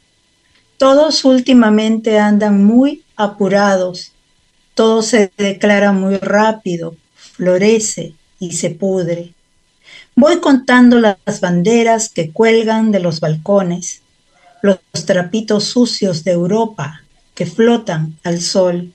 Todos 0.77 1.25
últimamente 1.25 2.17
andan 2.17 2.63
muy 2.63 3.03
apurados, 3.15 4.13
todo 4.73 5.01
se 5.01 5.31
declara 5.37 5.91
muy 5.91 6.17
rápido, 6.17 6.95
florece 7.15 8.13
y 8.39 8.53
se 8.53 8.69
pudre. 8.69 9.34
Voy 10.17 10.39
contando 10.39 10.99
las 10.99 11.41
banderas 11.41 12.07
que 12.07 12.31
cuelgan 12.31 12.93
de 12.93 13.01
los 13.01 13.19
balcones, 13.19 14.01
los 14.61 14.79
trapitos 15.05 15.65
sucios 15.65 16.23
de 16.23 16.31
Europa 16.31 17.01
que 17.33 17.45
flotan 17.45 18.17
al 18.23 18.39
sol. 18.39 18.93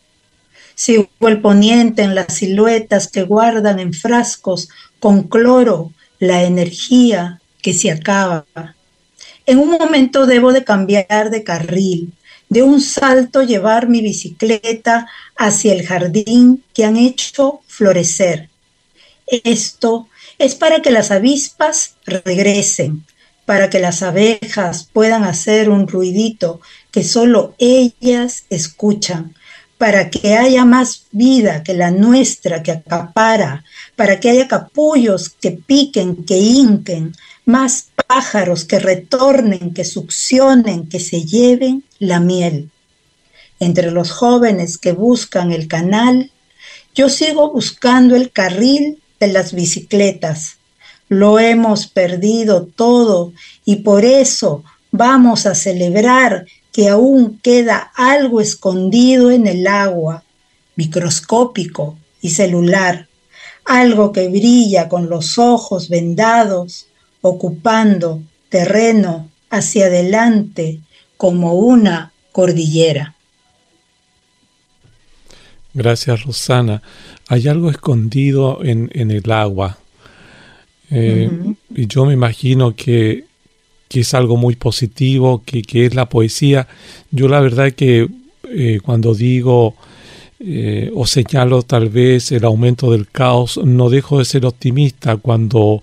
Sigo 0.75 1.11
el 1.21 1.43
poniente 1.43 2.01
en 2.03 2.15
las 2.15 2.33
siluetas 2.33 3.07
que 3.07 3.25
guardan 3.25 3.81
en 3.81 3.93
frascos 3.93 4.71
con 4.99 5.25
cloro 5.25 5.93
la 6.19 6.45
energía 6.45 7.43
que 7.61 7.75
se 7.75 7.91
acaba. 7.91 8.47
En 9.45 9.59
un 9.59 9.73
momento 9.73 10.25
debo 10.25 10.55
de 10.55 10.65
cambiar 10.65 11.29
de 11.29 11.45
carril, 11.45 12.15
de 12.49 12.63
un 12.63 12.81
salto 12.81 13.43
llevar 13.43 13.91
mi 13.91 14.01
bicicleta 14.01 15.07
hacia 15.37 15.75
el 15.75 15.87
jardín 15.87 16.65
que 16.73 16.87
han 16.87 16.97
hecho 16.97 17.61
florecer. 17.67 18.49
Esto 19.27 20.09
es 20.41 20.55
para 20.55 20.81
que 20.81 20.91
las 20.91 21.11
avispas 21.11 21.97
regresen, 22.07 23.05
para 23.45 23.69
que 23.69 23.79
las 23.79 24.03
abejas 24.03 24.89
puedan 24.91 25.25
hacer 25.25 25.69
un 25.69 25.87
ruidito 25.87 26.63
que 26.91 27.05
solo 27.05 27.55
ellas 27.59 28.45
escuchan, 28.49 29.35
para 29.77 30.09
que 30.09 30.39
haya 30.39 30.65
más 30.65 31.05
vida 31.13 31.63
que 31.63 31.75
la 31.75 31.91
nuestra 31.91 32.63
que 32.63 32.73
acapara, 32.73 33.65
para 33.97 34.19
que 34.19 34.31
haya 34.31 34.49
capullos 34.49 35.29
que 35.29 35.51
piquen, 35.51 36.25
que 36.25 36.39
hinquen, 36.39 37.13
más 37.45 37.89
pájaros 38.07 38.65
que 38.65 38.79
retornen, 38.79 39.75
que 39.75 39.85
succionen, 39.85 40.89
que 40.89 41.01
se 41.01 41.27
lleven 41.27 41.85
la 41.99 42.19
miel. 42.19 42.71
Entre 43.59 43.91
los 43.91 44.11
jóvenes 44.11 44.79
que 44.79 44.93
buscan 44.93 45.53
el 45.53 45.69
canal, 45.69 46.31
yo 46.95 47.11
sigo 47.11 47.53
buscando 47.53 48.17
el 48.17 48.33
carril 48.33 49.00
de 49.21 49.29
las 49.29 49.53
bicicletas. 49.53 50.57
Lo 51.09 51.39
hemos 51.39 51.87
perdido 51.87 52.65
todo 52.65 53.33
y 53.65 53.77
por 53.77 54.05
eso 54.05 54.65
vamos 54.91 55.47
a 55.47 55.55
celebrar 55.55 56.47
que 56.73 56.89
aún 56.89 57.39
queda 57.43 57.93
algo 57.95 58.41
escondido 58.41 59.31
en 59.31 59.47
el 59.47 59.67
agua, 59.67 60.25
microscópico 60.77 61.99
y 62.23 62.31
celular, 62.31 63.09
algo 63.65 64.13
que 64.13 64.29
brilla 64.29 64.89
con 64.89 65.11
los 65.11 65.39
ojos 65.39 65.89
vendados, 65.89 66.87
ocupando 67.21 68.23
terreno 68.49 69.29
hacia 69.51 69.87
adelante 69.87 70.81
como 71.17 71.55
una 71.55 72.13
cordillera. 72.33 73.15
Gracias, 75.75 76.25
Rosana 76.25 76.83
hay 77.31 77.47
algo 77.47 77.71
escondido 77.71 78.59
en, 78.65 78.91
el 78.93 79.31
agua. 79.31 79.79
Eh, 80.91 81.31
y 81.77 81.87
yo 81.87 82.05
me 82.05 82.13
imagino 82.13 82.75
que, 82.75 83.25
es 83.89 84.15
algo 84.15 84.37
muy 84.37 84.57
positivo, 84.57 85.41
que, 85.47 85.63
es 85.87 85.95
la 85.95 86.09
poesía. 86.09 86.67
Yo 87.13 87.29
la 87.29 87.39
verdad 87.39 87.71
que 87.71 88.09
eh, 88.49 88.81
cuando 88.83 89.15
digo 89.15 89.77
eh, 90.41 90.91
o 90.93 91.07
señalo 91.07 91.63
tal 91.63 91.89
vez 91.89 92.33
el 92.33 92.45
aumento 92.45 92.91
del 92.91 93.07
caos, 93.07 93.61
no 93.65 93.91
dejo 93.91 94.19
de 94.19 94.25
ser 94.25 94.45
optimista 94.45 95.17
cuando 95.17 95.81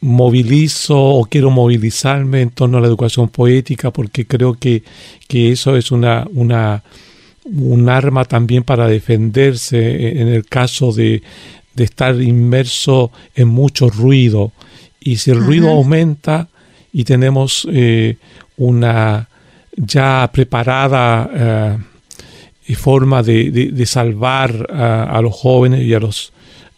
movilizo 0.00 0.98
o 0.98 1.26
quiero 1.26 1.50
movilizarme 1.50 2.40
en 2.40 2.50
torno 2.50 2.78
a 2.78 2.80
la 2.80 2.86
educación 2.86 3.28
poética 3.28 3.90
porque 3.90 4.26
creo 4.26 4.54
que, 4.54 4.82
que 5.28 5.52
eso 5.52 5.76
es 5.76 5.92
una, 5.92 6.26
una 6.32 6.82
un 7.44 7.88
arma 7.88 8.24
también 8.24 8.62
para 8.62 8.88
defenderse 8.88 10.20
en 10.20 10.28
el 10.28 10.46
caso 10.46 10.92
de, 10.92 11.22
estar 11.76 12.20
inmerso 12.20 13.10
en 13.34 13.48
mucho 13.48 13.90
ruido. 13.90 14.52
Y 15.00 15.16
si 15.16 15.30
el 15.30 15.44
ruido 15.44 15.70
aumenta 15.70 16.48
y 16.92 17.04
tenemos 17.04 17.66
eh, 17.70 18.16
una 18.56 19.28
ya 19.76 20.30
preparada 20.32 21.76
eh, 22.66 22.74
forma 22.76 23.22
de, 23.22 23.84
salvar 23.86 24.68
a, 24.72 25.20
los 25.20 25.34
jóvenes 25.34 25.82
y 25.82 25.94
a 25.94 26.00
los, 26.00 26.32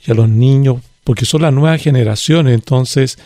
y 0.06 0.10
a 0.10 0.14
los 0.14 0.28
niños, 0.28 0.78
porque 1.04 1.24
son 1.24 1.42
las 1.42 1.52
nuevas 1.52 1.80
generaciones, 1.80 2.54
entonces 2.54 3.18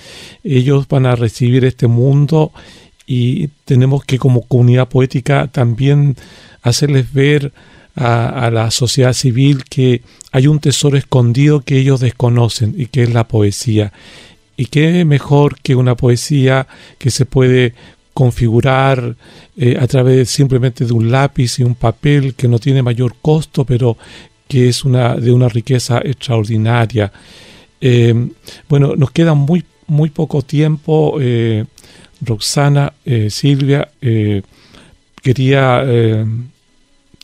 ellos 0.44 0.86
van 0.88 1.06
a 1.06 1.16
recibir 1.16 1.64
este 1.64 1.86
mundo 1.86 2.52
y 3.12 3.48
tenemos 3.64 4.04
que 4.04 4.20
como 4.20 4.42
comunidad 4.42 4.86
poética 4.86 5.48
también 5.48 6.14
hacerles 6.62 7.12
ver 7.12 7.52
a, 7.96 8.50
la 8.52 8.70
sociedad 8.70 9.14
civil 9.14 9.64
que 9.64 10.02
hay 10.30 10.46
un 10.46 10.60
tesoro 10.60 10.96
escondido 10.96 11.62
que 11.62 11.76
ellos 11.76 11.98
desconocen 11.98 12.72
y 12.78 12.86
que 12.86 13.02
es 13.02 13.12
la 13.12 13.26
poesía. 13.26 13.92
Y 14.56 14.66
qué 14.66 15.04
mejor 15.04 15.58
que 15.60 15.74
una 15.74 15.96
poesía 15.96 16.68
que 16.98 17.10
se 17.10 17.26
puede 17.26 17.74
configurar 18.14 19.16
eh, 19.56 19.76
a 19.80 19.88
través 19.88 20.30
simplemente 20.30 20.84
de 20.84 20.92
un 20.92 21.10
lápiz 21.10 21.58
y 21.58 21.64
un 21.64 21.74
papel 21.74 22.34
que 22.34 22.46
no 22.46 22.60
tiene 22.60 22.80
mayor 22.80 23.16
costo, 23.20 23.64
pero 23.64 23.98
que 24.46 24.68
es 24.68 24.84
una, 24.84 25.16
de 25.16 25.32
una 25.32 25.48
riqueza 25.48 25.98
extraordinaria. 25.98 27.10
Eh, 27.80 28.14
bueno, 28.68 28.94
nos 28.94 29.10
quedan 29.10 29.38
muy 29.38 29.64
muy 29.90 30.08
poco 30.08 30.40
tiempo, 30.42 31.16
eh, 31.20 31.64
Roxana, 32.20 32.92
eh, 33.04 33.30
Silvia, 33.30 33.90
eh, 34.00 34.42
quería, 35.22 35.84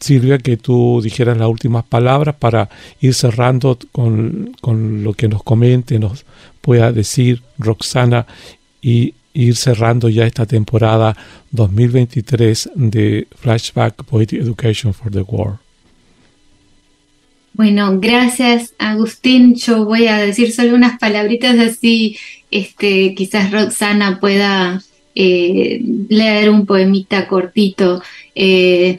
Silvia, 0.01 0.39
que 0.39 0.57
tú 0.57 1.01
dijeras 1.03 1.39
las 1.39 1.49
últimas 1.49 1.85
palabras 1.85 2.35
para 2.37 2.69
ir 3.01 3.15
cerrando 3.15 3.79
con, 3.93 4.55
con 4.61 5.03
lo 5.03 5.15
que 5.15 5.29
nos 5.29 5.43
comente, 5.43 5.99
nos 5.99 6.25
pueda 6.61 6.93
decir 6.93 7.43
Roxana 7.59 8.27
y 8.83 9.15
ir 9.33 9.57
cerrando 9.57 10.09
ya 10.09 10.27
esta 10.27 10.47
temporada 10.47 11.17
2023 11.51 12.71
de 12.75 13.27
Flashback 13.37 14.05
Poetic 14.05 14.41
Education 14.41 14.95
for 14.95 15.11
the 15.11 15.23
World. 15.23 15.66
Bueno, 17.57 17.99
gracias 17.99 18.75
Agustín. 18.79 19.55
Yo 19.55 19.87
voy 19.87 20.09
a 20.09 20.19
decir 20.19 20.53
solo 20.53 20.75
unas 20.75 20.99
palabritas 20.99 21.59
así, 21.59 22.19
este, 22.51 23.15
quizás 23.15 23.51
Roxana 23.51 24.21
pueda 24.21 24.83
eh, 25.15 25.81
leer 26.11 26.51
un 26.51 26.67
poemita 26.67 27.27
cortito. 27.27 28.03
Eh, 28.35 28.99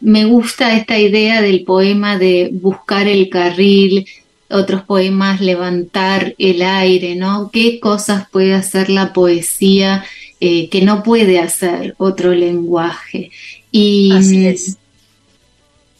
me 0.00 0.26
gusta 0.26 0.76
esta 0.76 0.98
idea 0.98 1.40
del 1.40 1.64
poema 1.64 2.18
de 2.18 2.50
buscar 2.52 3.08
el 3.08 3.30
carril, 3.30 4.04
otros 4.50 4.82
poemas 4.82 5.40
levantar 5.40 6.34
el 6.36 6.60
aire, 6.60 7.16
¿no? 7.16 7.48
¿Qué 7.50 7.80
cosas 7.80 8.28
puede 8.30 8.52
hacer 8.52 8.90
la 8.90 9.14
poesía 9.14 10.04
eh, 10.40 10.68
que 10.68 10.82
no 10.82 11.02
puede 11.02 11.38
hacer 11.38 11.94
otro 11.96 12.32
lenguaje? 12.32 13.30
Y, 13.70 14.12
Así 14.12 14.46
es. 14.46 14.76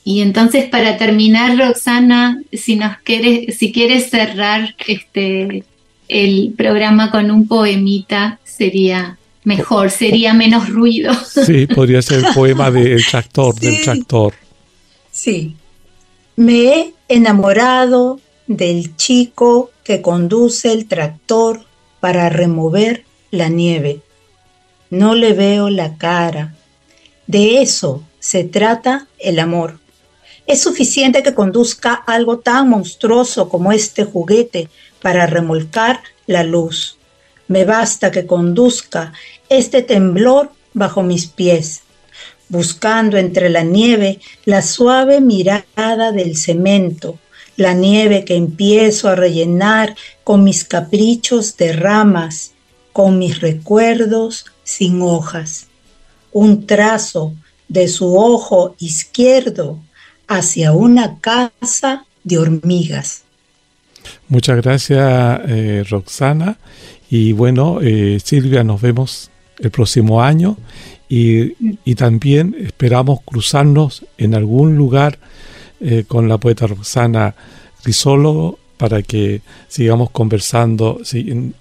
Y 0.04 0.20
entonces 0.20 0.68
para 0.68 0.96
terminar, 0.96 1.56
Roxana, 1.56 2.42
si 2.52 2.76
nos 2.76 2.96
quieres, 2.98 3.56
si 3.56 3.72
quieres 3.72 4.10
cerrar 4.10 4.74
este 4.86 5.64
el 6.08 6.52
programa 6.56 7.10
con 7.10 7.30
un 7.30 7.48
poemita, 7.48 8.38
sería 8.44 9.18
mejor, 9.44 9.90
sería 9.90 10.34
menos 10.34 10.68
ruido. 10.68 11.12
Sí, 11.46 11.66
podría 11.66 12.02
ser 12.02 12.24
el 12.24 12.34
poema 12.34 12.70
del 12.70 13.04
tractor, 13.04 13.54
del 13.58 13.80
tractor. 13.82 14.34
Sí. 15.10 15.56
Me 16.36 16.64
he 16.64 16.94
enamorado 17.08 18.20
del 18.46 18.96
chico 18.96 19.70
que 19.84 20.02
conduce 20.02 20.72
el 20.72 20.86
tractor 20.86 21.64
para 22.00 22.28
remover 22.28 23.04
la 23.30 23.48
nieve. 23.48 24.00
No 24.90 25.14
le 25.14 25.32
veo 25.32 25.70
la 25.70 25.96
cara. 25.96 26.54
De 27.26 27.62
eso 27.62 28.02
se 28.18 28.44
trata 28.44 29.06
el 29.18 29.38
amor. 29.38 29.78
Es 30.52 30.60
suficiente 30.60 31.22
que 31.22 31.32
conduzca 31.32 31.94
algo 31.94 32.40
tan 32.40 32.68
monstruoso 32.68 33.48
como 33.48 33.72
este 33.72 34.04
juguete 34.04 34.68
para 35.00 35.26
remolcar 35.26 36.02
la 36.26 36.42
luz. 36.42 36.98
Me 37.48 37.64
basta 37.64 38.10
que 38.10 38.26
conduzca 38.26 39.14
este 39.48 39.80
temblor 39.80 40.52
bajo 40.74 41.02
mis 41.02 41.26
pies, 41.26 41.80
buscando 42.50 43.16
entre 43.16 43.48
la 43.48 43.62
nieve 43.62 44.20
la 44.44 44.60
suave 44.60 45.22
mirada 45.22 46.12
del 46.12 46.36
cemento, 46.36 47.18
la 47.56 47.72
nieve 47.72 48.26
que 48.26 48.36
empiezo 48.36 49.08
a 49.08 49.14
rellenar 49.14 49.96
con 50.22 50.44
mis 50.44 50.64
caprichos 50.64 51.56
de 51.56 51.72
ramas, 51.72 52.52
con 52.92 53.18
mis 53.18 53.40
recuerdos 53.40 54.44
sin 54.64 55.00
hojas. 55.00 55.68
Un 56.30 56.66
trazo 56.66 57.32
de 57.68 57.88
su 57.88 58.18
ojo 58.18 58.74
izquierdo 58.78 59.80
hacia 60.28 60.72
una 60.72 61.18
casa 61.20 62.04
de 62.24 62.38
hormigas. 62.38 63.22
Muchas 64.28 64.62
gracias, 64.62 65.40
eh, 65.46 65.84
Roxana. 65.88 66.58
Y 67.10 67.32
bueno, 67.32 67.80
eh, 67.82 68.18
Silvia, 68.22 68.64
nos 68.64 68.80
vemos 68.80 69.30
el 69.58 69.70
próximo 69.70 70.22
año 70.22 70.56
y, 71.08 71.52
también 71.94 72.56
esperamos 72.58 73.20
cruzarnos 73.22 74.06
en 74.16 74.34
algún 74.34 74.76
lugar 74.76 75.18
eh, 75.80 76.04
con 76.08 76.28
la 76.28 76.38
poeta 76.38 76.66
Roxana 76.66 77.34
Crisólogo 77.82 78.58
para 78.78 79.02
que 79.02 79.42
sigamos 79.68 80.10
conversando 80.10 81.00
en 81.12 81.54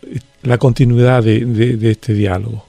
la 0.43 0.57
continuidad 0.57 1.21
de 1.23 1.91
este 1.91 2.13
diálogo. 2.13 2.65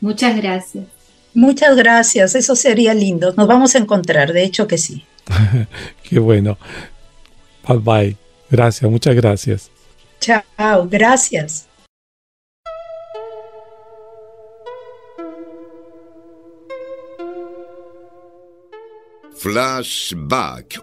Muchas 0.00 0.36
gracias. 0.36 0.91
Muchas 1.34 1.76
gracias, 1.76 2.34
eso 2.34 2.54
sería 2.54 2.94
lindo. 2.94 3.32
Nos 3.36 3.46
vamos 3.46 3.74
a 3.74 3.78
encontrar, 3.78 4.32
de 4.32 4.44
hecho 4.44 4.66
que 4.66 4.78
sí. 4.78 5.04
Qué 6.02 6.18
bueno. 6.18 6.58
Bye 7.66 7.78
bye. 7.78 8.16
Gracias, 8.50 8.90
muchas 8.90 9.14
gracias. 9.14 9.70
Chao, 10.20 10.86
gracias. 10.88 11.66
Flashback. 19.42 20.80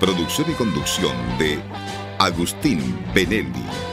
Producción 0.00 0.50
y 0.50 0.54
conducción 0.54 1.14
de 1.38 1.60
Agustín 2.20 2.98
Benelli. 3.14 3.89